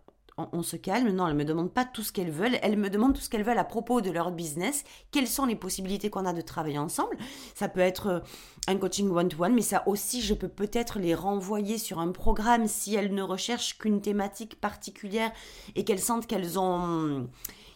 on, 0.52 0.62
se 0.62 0.76
calme. 0.76 1.10
Non, 1.10 1.28
elles 1.28 1.34
me 1.34 1.44
demandent 1.44 1.72
pas 1.72 1.84
tout 1.84 2.02
ce 2.02 2.12
qu'elles 2.12 2.30
veulent. 2.30 2.58
Elles 2.62 2.76
me 2.76 2.90
demandent 2.90 3.14
tout 3.14 3.20
ce 3.20 3.28
qu'elles 3.28 3.44
veulent 3.44 3.58
à 3.58 3.64
propos 3.64 4.00
de 4.00 4.10
leur 4.10 4.30
business. 4.30 4.84
Quelles 5.10 5.26
sont 5.26 5.46
les 5.46 5.56
possibilités 5.56 6.10
qu'on 6.10 6.26
a 6.26 6.32
de 6.32 6.40
travailler 6.40 6.78
ensemble? 6.78 7.16
Ça 7.54 7.68
peut 7.68 7.80
être 7.80 8.06
euh, 8.06 8.20
un 8.68 8.76
coaching 8.76 9.10
one-to-one, 9.10 9.54
mais 9.54 9.62
ça 9.62 9.82
aussi, 9.86 10.22
je 10.22 10.34
peux 10.34 10.48
peut-être 10.48 10.98
les 10.98 11.14
renvoyer 11.14 11.78
sur 11.78 11.98
un 11.98 12.12
programme 12.12 12.66
si 12.66 12.94
elles 12.94 13.14
ne 13.14 13.22
recherchent 13.22 13.78
qu'une 13.78 14.00
thématique 14.00 14.60
particulière 14.60 15.32
et 15.74 15.84
qu'elles 15.84 16.00
sentent 16.00 16.26
qu'elles 16.26 16.58
ont 16.58 17.28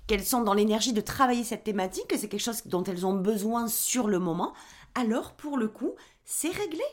qu'elles 0.07 0.25
sont 0.25 0.43
dans 0.43 0.53
l'énergie 0.53 0.93
de 0.93 1.01
travailler 1.01 1.45
cette 1.45 1.65
thématique, 1.65 2.09
que 2.09 2.19
c'est 2.19 2.29
quelque 2.29 2.43
chose 2.43 2.67
dont 2.67 2.85
elles 2.85 3.07
ont 3.07 3.15
besoin 3.15 3.69
sur 3.69 4.07
le 4.07 4.19
moment, 4.19 4.53
alors 4.95 5.33
pour 5.33 5.57
le 5.57 5.67
coup, 5.67 5.95
c'est 6.27 6.51
réglé 6.51 6.85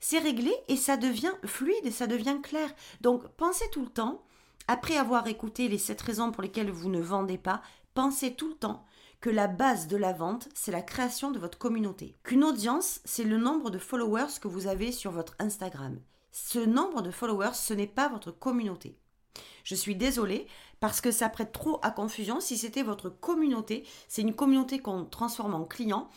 c'est 0.00 0.18
réglé 0.18 0.52
et 0.68 0.76
ça 0.76 0.96
devient 0.96 1.32
fluide 1.44 1.84
et 1.84 1.90
ça 1.90 2.06
devient 2.06 2.38
clair. 2.42 2.68
Donc 3.00 3.26
pensez 3.36 3.68
tout 3.70 3.82
le 3.82 3.90
temps, 3.90 4.22
après 4.68 4.96
avoir 4.96 5.26
écouté 5.26 5.68
les 5.68 5.78
sept 5.78 6.00
raisons 6.00 6.32
pour 6.32 6.42
lesquelles 6.42 6.70
vous 6.70 6.88
ne 6.88 7.00
vendez 7.00 7.38
pas, 7.38 7.62
pensez 7.94 8.34
tout 8.34 8.48
le 8.48 8.54
temps 8.56 8.84
que 9.20 9.30
la 9.30 9.48
base 9.48 9.88
de 9.88 9.96
la 9.96 10.12
vente, 10.12 10.48
c'est 10.54 10.72
la 10.72 10.82
création 10.82 11.30
de 11.30 11.38
votre 11.38 11.58
communauté. 11.58 12.14
Qu'une 12.22 12.44
audience, 12.44 13.00
c'est 13.04 13.24
le 13.24 13.38
nombre 13.38 13.70
de 13.70 13.78
followers 13.78 14.38
que 14.40 14.48
vous 14.48 14.66
avez 14.66 14.92
sur 14.92 15.10
votre 15.10 15.34
Instagram. 15.38 15.98
Ce 16.32 16.58
nombre 16.58 17.00
de 17.02 17.10
followers, 17.10 17.54
ce 17.54 17.74
n'est 17.74 17.86
pas 17.86 18.08
votre 18.08 18.30
communauté. 18.30 18.98
Je 19.64 19.74
suis 19.74 19.96
désolée 19.96 20.46
parce 20.80 21.00
que 21.00 21.10
ça 21.10 21.28
prête 21.28 21.52
trop 21.52 21.80
à 21.82 21.90
confusion. 21.90 22.40
Si 22.40 22.56
c'était 22.56 22.82
votre 22.82 23.08
communauté, 23.08 23.84
c'est 24.06 24.22
une 24.22 24.34
communauté 24.34 24.78
qu'on 24.78 25.04
transforme 25.04 25.54
en 25.54 25.64
client 25.64 26.08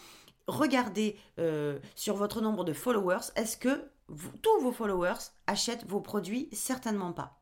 regardez 0.50 1.18
euh, 1.40 1.80
sur 1.96 2.16
votre 2.16 2.42
nombre 2.42 2.64
de 2.64 2.74
followers, 2.74 3.32
est-ce 3.36 3.58
que 3.58 3.90
tous 4.42 4.62
vos 4.62 4.72
followers 4.72 5.32
achètent 5.48 5.86
vos 5.88 6.02
produits? 6.02 6.50
Certainement 6.52 7.14
pas. 7.14 7.42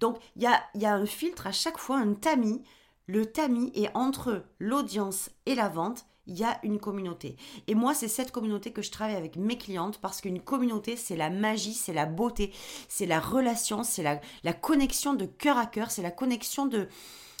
Donc 0.00 0.18
il 0.36 0.42
y 0.42 0.46
a, 0.86 0.94
un 0.94 1.06
filtre 1.06 1.46
à 1.46 1.52
chaque 1.52 1.78
fois, 1.78 1.98
un 1.98 2.14
tamis. 2.14 2.62
Le 3.06 3.26
tamis 3.26 3.70
est 3.74 3.90
entre 3.94 4.44
l'audience 4.58 5.30
et 5.46 5.54
la 5.54 5.68
vente. 5.68 6.06
Il 6.28 6.36
y 6.36 6.42
a 6.42 6.58
une 6.64 6.80
communauté. 6.80 7.36
Et 7.68 7.76
moi, 7.76 7.94
c'est 7.94 8.08
cette 8.08 8.32
communauté 8.32 8.72
que 8.72 8.82
je 8.82 8.90
travaille 8.90 9.14
avec 9.14 9.36
mes 9.36 9.56
clientes 9.56 9.98
parce 9.98 10.20
qu'une 10.20 10.40
communauté, 10.40 10.96
c'est 10.96 11.14
la 11.14 11.30
magie, 11.30 11.72
c'est 11.72 11.92
la 11.92 12.04
beauté, 12.04 12.52
c'est 12.88 13.06
la 13.06 13.20
relation, 13.20 13.84
c'est 13.84 14.02
la 14.02 14.52
connexion 14.52 15.14
de 15.14 15.24
cœur 15.24 15.56
à 15.56 15.66
cœur, 15.66 15.92
c'est 15.92 16.02
la 16.02 16.10
connexion 16.10 16.66
de, 16.66 16.88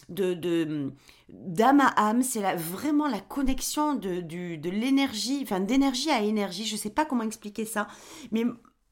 de, 0.08 0.92
d'âme 1.28 1.80
à 1.80 2.08
âme, 2.08 2.22
c'est 2.22 2.40
vraiment 2.56 3.08
la 3.08 3.20
connexion 3.20 3.94
de, 3.94 4.20
de 4.20 4.70
l'énergie, 4.70 5.40
enfin 5.42 5.60
d'énergie 5.60 6.10
à 6.10 6.22
énergie, 6.22 6.64
je 6.64 6.74
ne 6.74 6.78
sais 6.78 6.90
pas 6.90 7.04
comment 7.04 7.24
expliquer 7.24 7.64
ça, 7.64 7.88
mais 8.30 8.44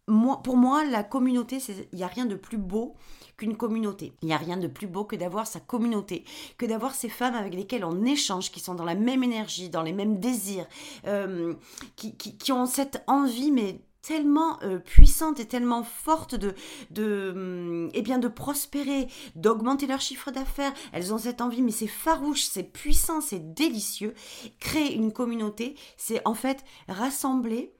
moi, 0.06 0.42
pour 0.42 0.56
moi, 0.56 0.84
la 0.84 1.02
communauté, 1.02 1.58
il 1.92 1.96
n'y 1.96 2.02
a 2.02 2.08
rien 2.08 2.26
de 2.26 2.34
plus 2.34 2.58
beau 2.58 2.94
qu'une 3.36 3.56
communauté. 3.56 4.12
Il 4.22 4.26
n'y 4.26 4.34
a 4.34 4.38
rien 4.38 4.56
de 4.56 4.66
plus 4.66 4.86
beau 4.86 5.04
que 5.04 5.16
d'avoir 5.16 5.46
sa 5.46 5.60
communauté, 5.60 6.24
que 6.58 6.66
d'avoir 6.66 6.94
ces 6.94 7.08
femmes 7.08 7.34
avec 7.34 7.54
lesquelles 7.54 7.84
on 7.84 8.04
échange, 8.04 8.50
qui 8.50 8.60
sont 8.60 8.74
dans 8.74 8.84
la 8.84 8.94
même 8.94 9.22
énergie, 9.22 9.70
dans 9.70 9.82
les 9.82 9.92
mêmes 9.92 10.20
désirs, 10.20 10.66
euh, 11.06 11.54
qui, 11.96 12.16
qui, 12.16 12.52
ont 12.52 12.66
cette 12.66 13.02
envie, 13.06 13.50
mais 13.50 13.80
tellement 14.06 14.62
euh, 14.62 14.78
puissante 14.78 15.40
et 15.40 15.46
tellement 15.46 15.82
forte 15.82 16.34
de, 16.34 16.54
de, 16.90 17.32
hum, 17.34 17.90
eh 17.94 18.02
bien 18.02 18.18
de 18.18 18.28
prospérer, 18.28 19.08
d'augmenter 19.34 19.86
leur 19.86 20.00
chiffre 20.00 20.30
d'affaires. 20.30 20.74
Elles 20.92 21.14
ont 21.14 21.18
cette 21.18 21.40
envie, 21.40 21.62
mais 21.62 21.70
c'est 21.70 21.86
farouche, 21.86 22.42
c'est 22.42 22.64
puissant, 22.64 23.20
c'est 23.20 23.54
délicieux. 23.54 24.14
Créer 24.60 24.94
une 24.94 25.12
communauté, 25.12 25.74
c'est 25.96 26.20
en 26.26 26.34
fait 26.34 26.64
rassembler 26.88 27.72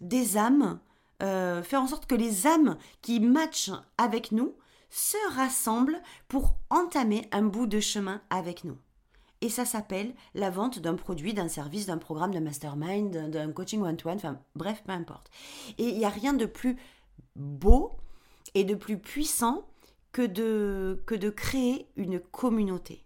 des 0.00 0.36
âmes, 0.36 0.78
euh, 1.22 1.62
faire 1.62 1.82
en 1.82 1.88
sorte 1.88 2.06
que 2.06 2.14
les 2.14 2.46
âmes 2.46 2.76
qui 3.02 3.18
matchent 3.18 3.72
avec 3.98 4.32
nous 4.32 4.54
se 4.90 5.16
rassemblent 5.34 6.00
pour 6.28 6.56
entamer 6.70 7.28
un 7.32 7.42
bout 7.42 7.66
de 7.66 7.80
chemin 7.80 8.22
avec 8.30 8.62
nous 8.62 8.78
et 9.44 9.50
ça 9.50 9.66
s'appelle 9.66 10.14
la 10.34 10.48
vente 10.48 10.78
d'un 10.78 10.94
produit, 10.94 11.34
d'un 11.34 11.48
service, 11.48 11.84
d'un 11.84 11.98
programme, 11.98 12.32
d'un 12.32 12.40
mastermind, 12.40 13.28
d'un 13.28 13.52
coaching 13.52 13.82
one-to-one, 13.82 14.16
enfin 14.16 14.40
bref, 14.56 14.82
peu 14.86 14.92
importe. 14.92 15.30
Et 15.76 15.86
il 15.86 15.98
n'y 15.98 16.06
a 16.06 16.08
rien 16.08 16.32
de 16.32 16.46
plus 16.46 16.78
beau 17.36 17.92
et 18.54 18.64
de 18.64 18.74
plus 18.74 18.96
puissant 18.96 19.66
que 20.12 20.24
de, 20.24 21.02
que 21.04 21.14
de 21.14 21.28
créer 21.28 21.86
une 21.96 22.20
communauté. 22.20 23.04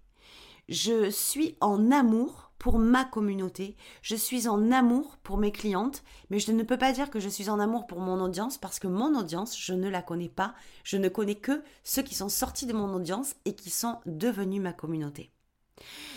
Je 0.68 1.10
suis 1.10 1.56
en 1.60 1.90
amour 1.90 2.52
pour 2.60 2.78
ma 2.78 3.04
communauté, 3.04 3.76
je 4.02 4.14
suis 4.14 4.46
en 4.46 4.70
amour 4.70 5.16
pour 5.24 5.38
mes 5.38 5.50
clientes, 5.50 6.04
mais 6.30 6.38
je 6.38 6.52
ne 6.52 6.62
peux 6.62 6.78
pas 6.78 6.92
dire 6.92 7.10
que 7.10 7.18
je 7.18 7.28
suis 7.28 7.50
en 7.50 7.58
amour 7.58 7.88
pour 7.88 7.98
mon 7.98 8.20
audience 8.20 8.58
parce 8.58 8.78
que 8.78 8.86
mon 8.86 9.18
audience, 9.18 9.58
je 9.58 9.74
ne 9.74 9.88
la 9.88 10.02
connais 10.02 10.28
pas, 10.28 10.54
je 10.84 10.98
ne 10.98 11.08
connais 11.08 11.34
que 11.34 11.64
ceux 11.82 12.02
qui 12.02 12.14
sont 12.14 12.28
sortis 12.28 12.66
de 12.66 12.74
mon 12.74 12.94
audience 12.94 13.34
et 13.44 13.56
qui 13.56 13.70
sont 13.70 13.98
devenus 14.06 14.62
ma 14.62 14.72
communauté. 14.72 15.32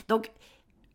Donc, 0.07 0.31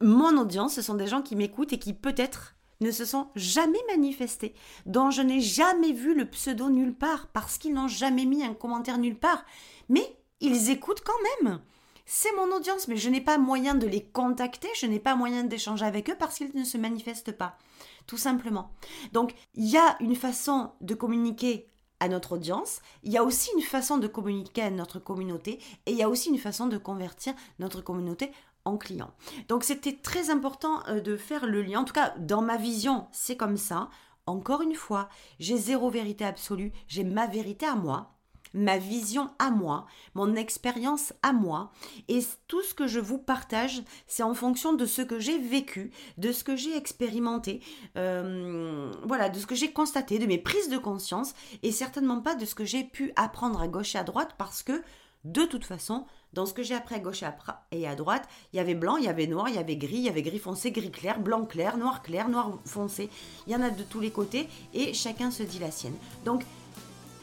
mon 0.01 0.37
audience, 0.39 0.75
ce 0.75 0.83
sont 0.83 0.95
des 0.95 1.07
gens 1.07 1.23
qui 1.23 1.37
m'écoutent 1.37 1.73
et 1.73 1.79
qui 1.79 1.95
peut-être 1.95 2.55
ne 2.81 2.91
se 2.91 3.05
sont 3.05 3.29
jamais 3.35 3.79
manifestés, 3.89 4.55
dont 4.85 5.11
je 5.11 5.23
n'ai 5.23 5.41
jamais 5.41 5.93
vu 5.93 6.15
le 6.15 6.27
pseudo 6.27 6.69
nulle 6.69 6.95
part, 6.95 7.29
parce 7.29 7.59
qu'ils 7.59 7.73
n'ont 7.73 7.89
jamais 7.89 8.27
mis 8.27 8.45
un 8.45 8.55
commentaire 8.55 8.99
nulle 8.99 9.19
part. 9.19 9.45
Mais 9.89 10.17
ils 10.41 10.71
écoutent 10.71 11.03
quand 11.03 11.45
même. 11.45 11.61
C'est 12.05 12.33
mon 12.37 12.55
audience, 12.55 12.87
mais 12.87 12.97
je 12.97 13.09
n'ai 13.09 13.21
pas 13.21 13.39
moyen 13.39 13.75
de 13.75 13.87
les 13.87 14.05
contacter, 14.05 14.69
je 14.79 14.87
n'ai 14.87 15.01
pas 15.01 15.17
moyen 15.17 15.43
d'échanger 15.43 15.85
avec 15.85 16.09
eux 16.09 16.17
parce 16.17 16.37
qu'ils 16.37 16.55
ne 16.55 16.65
se 16.65 16.79
manifestent 16.79 17.33
pas. 17.33 17.59
Tout 18.07 18.19
simplement. 18.19 18.71
Donc, 19.13 19.35
il 19.55 19.69
y 19.69 19.77
a 19.77 19.97
une 20.01 20.15
façon 20.15 20.71
de 20.81 20.95
communiquer 20.95 21.69
à 21.99 22.09
notre 22.09 22.33
audience, 22.33 22.81
il 23.03 23.13
y 23.13 23.17
a 23.17 23.25
aussi 23.25 23.51
une 23.57 23.63
façon 23.63 23.97
de 23.97 24.07
communiquer 24.07 24.63
à 24.63 24.71
notre 24.71 24.99
communauté 24.99 25.59
et 25.87 25.93
il 25.93 25.97
y 25.97 26.03
a 26.03 26.11
aussi 26.11 26.29
une 26.29 26.39
façon 26.39 26.67
de 26.67 26.77
convertir 26.77 27.33
notre 27.59 27.81
communauté 27.81 28.33
en 28.67 28.77
client. 28.77 29.11
Donc 29.49 29.65
c'était 29.65 29.97
très 29.97 30.31
important 30.31 30.83
euh, 30.89 31.01
de 31.01 31.17
faire 31.17 31.47
le 31.47 31.63
lien. 31.63 31.81
En 31.81 31.85
tout 31.85 31.95
cas, 31.95 32.15
dans 32.19 32.43
ma 32.43 32.57
vision, 32.57 33.07
c'est 33.13 33.37
comme 33.37 33.57
ça. 33.57 33.89
Encore 34.27 34.61
une 34.61 34.75
fois, 34.75 35.09
j'ai 35.39 35.57
zéro 35.57 35.89
vérité 35.89 36.25
absolue, 36.25 36.73
j'ai 36.89 37.05
ma 37.05 37.27
vérité 37.27 37.65
à 37.65 37.77
moi 37.77 38.17
ma 38.57 38.79
vision 38.79 39.31
à 39.39 39.51
moi, 39.51 39.87
mon 40.15 40.35
expérience 40.35 41.13
à 41.23 41.33
moi. 41.33 41.71
Et 42.09 42.21
tout 42.49 42.63
ce 42.63 42.75
que 42.75 42.87
je 42.87 42.99
vous 42.99 43.19
partage, 43.19 43.83
c'est 44.07 44.23
en 44.23 44.35
fonction 44.35 44.73
de 44.73 44.87
ce 44.87 45.03
que 45.03 45.21
j'ai 45.21 45.39
vécu, 45.39 45.93
de 46.17 46.33
ce 46.33 46.43
que 46.43 46.57
j'ai 46.57 46.77
expérimenté, 46.77 47.61
euh, 47.97 48.91
voilà, 49.05 49.29
de 49.29 49.39
ce 49.39 49.47
que 49.47 49.55
j'ai 49.55 49.73
constaté, 49.73 50.19
de 50.19 50.27
mes 50.27 50.39
prises 50.39 50.71
de 50.71 50.79
conscience, 50.79 51.35
et 51.63 51.71
certainement 51.71 52.21
pas 52.21 52.35
de 52.35 52.45
ce 52.45 52.55
que 52.55 52.65
j'ai 52.65 52.85
pu 52.85 53.13
apprendre 53.17 53.61
à 53.61 53.69
gauche 53.69 53.95
et 53.95 53.99
à 53.99 54.05
droite 54.05 54.35
parce 54.39 54.63
que 54.63 54.83
de 55.25 55.45
toute 55.45 55.65
façon, 55.65 56.07
dans 56.37 56.45
ce 56.45 56.53
que 56.53 56.63
j'ai 56.63 56.75
appris 56.75 56.95
à 56.95 56.99
gauche 56.99 57.25
et 57.73 57.89
à 57.89 57.95
droite, 57.95 58.29
il 58.53 58.57
y 58.57 58.61
avait 58.61 58.75
blanc, 58.75 58.99
il 58.99 59.05
y 59.05 59.09
avait 59.09 59.27
noir, 59.27 59.49
il 59.49 59.57
y 59.57 59.59
avait 59.59 59.77
gris, 59.77 59.97
il 59.97 60.03
y 60.03 60.09
avait 60.11 60.23
gris 60.23 60.39
foncé, 60.39 60.71
gris 60.71 60.91
clair, 60.91 61.19
blanc 61.19 61.47
clair, 61.47 61.79
noir 61.79 62.03
clair, 62.03 62.29
noir 62.29 62.59
foncé. 62.67 63.09
Il 63.47 63.55
y 63.55 63.57
en 63.57 63.63
a 63.63 63.71
de 63.71 63.83
tous 63.83 64.01
les 64.01 64.11
côtés 64.11 64.47
et 64.75 64.93
chacun 64.93 65.31
se 65.31 65.43
dit 65.43 65.59
la 65.59 65.71
sienne. 65.71 65.97
Donc, 66.27 66.45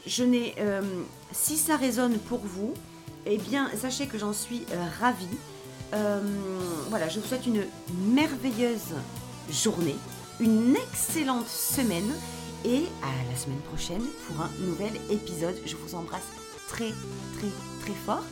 je 0.04 0.24
n'ai, 0.24 0.56
euh, 0.58 0.82
si 1.30 1.56
ça 1.56 1.76
résonne 1.76 2.18
pour 2.18 2.40
vous, 2.40 2.74
eh 3.24 3.38
bien, 3.38 3.70
sachez 3.76 4.08
que 4.08 4.18
j'en 4.18 4.32
suis 4.32 4.66
euh, 4.72 4.84
ravie. 5.00 5.38
Euh, 5.94 6.20
voilà, 6.90 7.08
je 7.08 7.20
vous 7.20 7.26
souhaite 7.26 7.46
une 7.46 7.64
merveilleuse 8.12 8.94
journée, 9.48 9.96
une 10.40 10.74
excellente 10.74 11.46
semaine 11.46 12.12
et 12.64 12.82
à 13.00 13.30
la 13.30 13.36
semaine 13.38 13.60
prochaine 13.60 14.02
pour 14.26 14.42
un 14.42 14.50
nouvel 14.66 14.92
épisode. 15.08 15.54
Je 15.64 15.76
vous 15.76 15.94
embrasse 15.94 16.26
très 16.68 16.90
très 17.36 17.50
très 17.80 17.94
fort. 18.04 18.24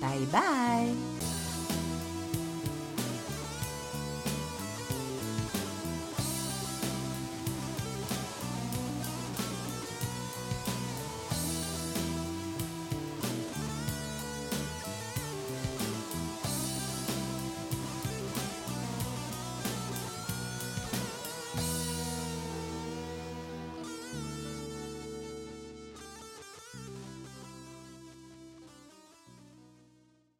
Bye 0.00 0.26
bye 0.32 0.94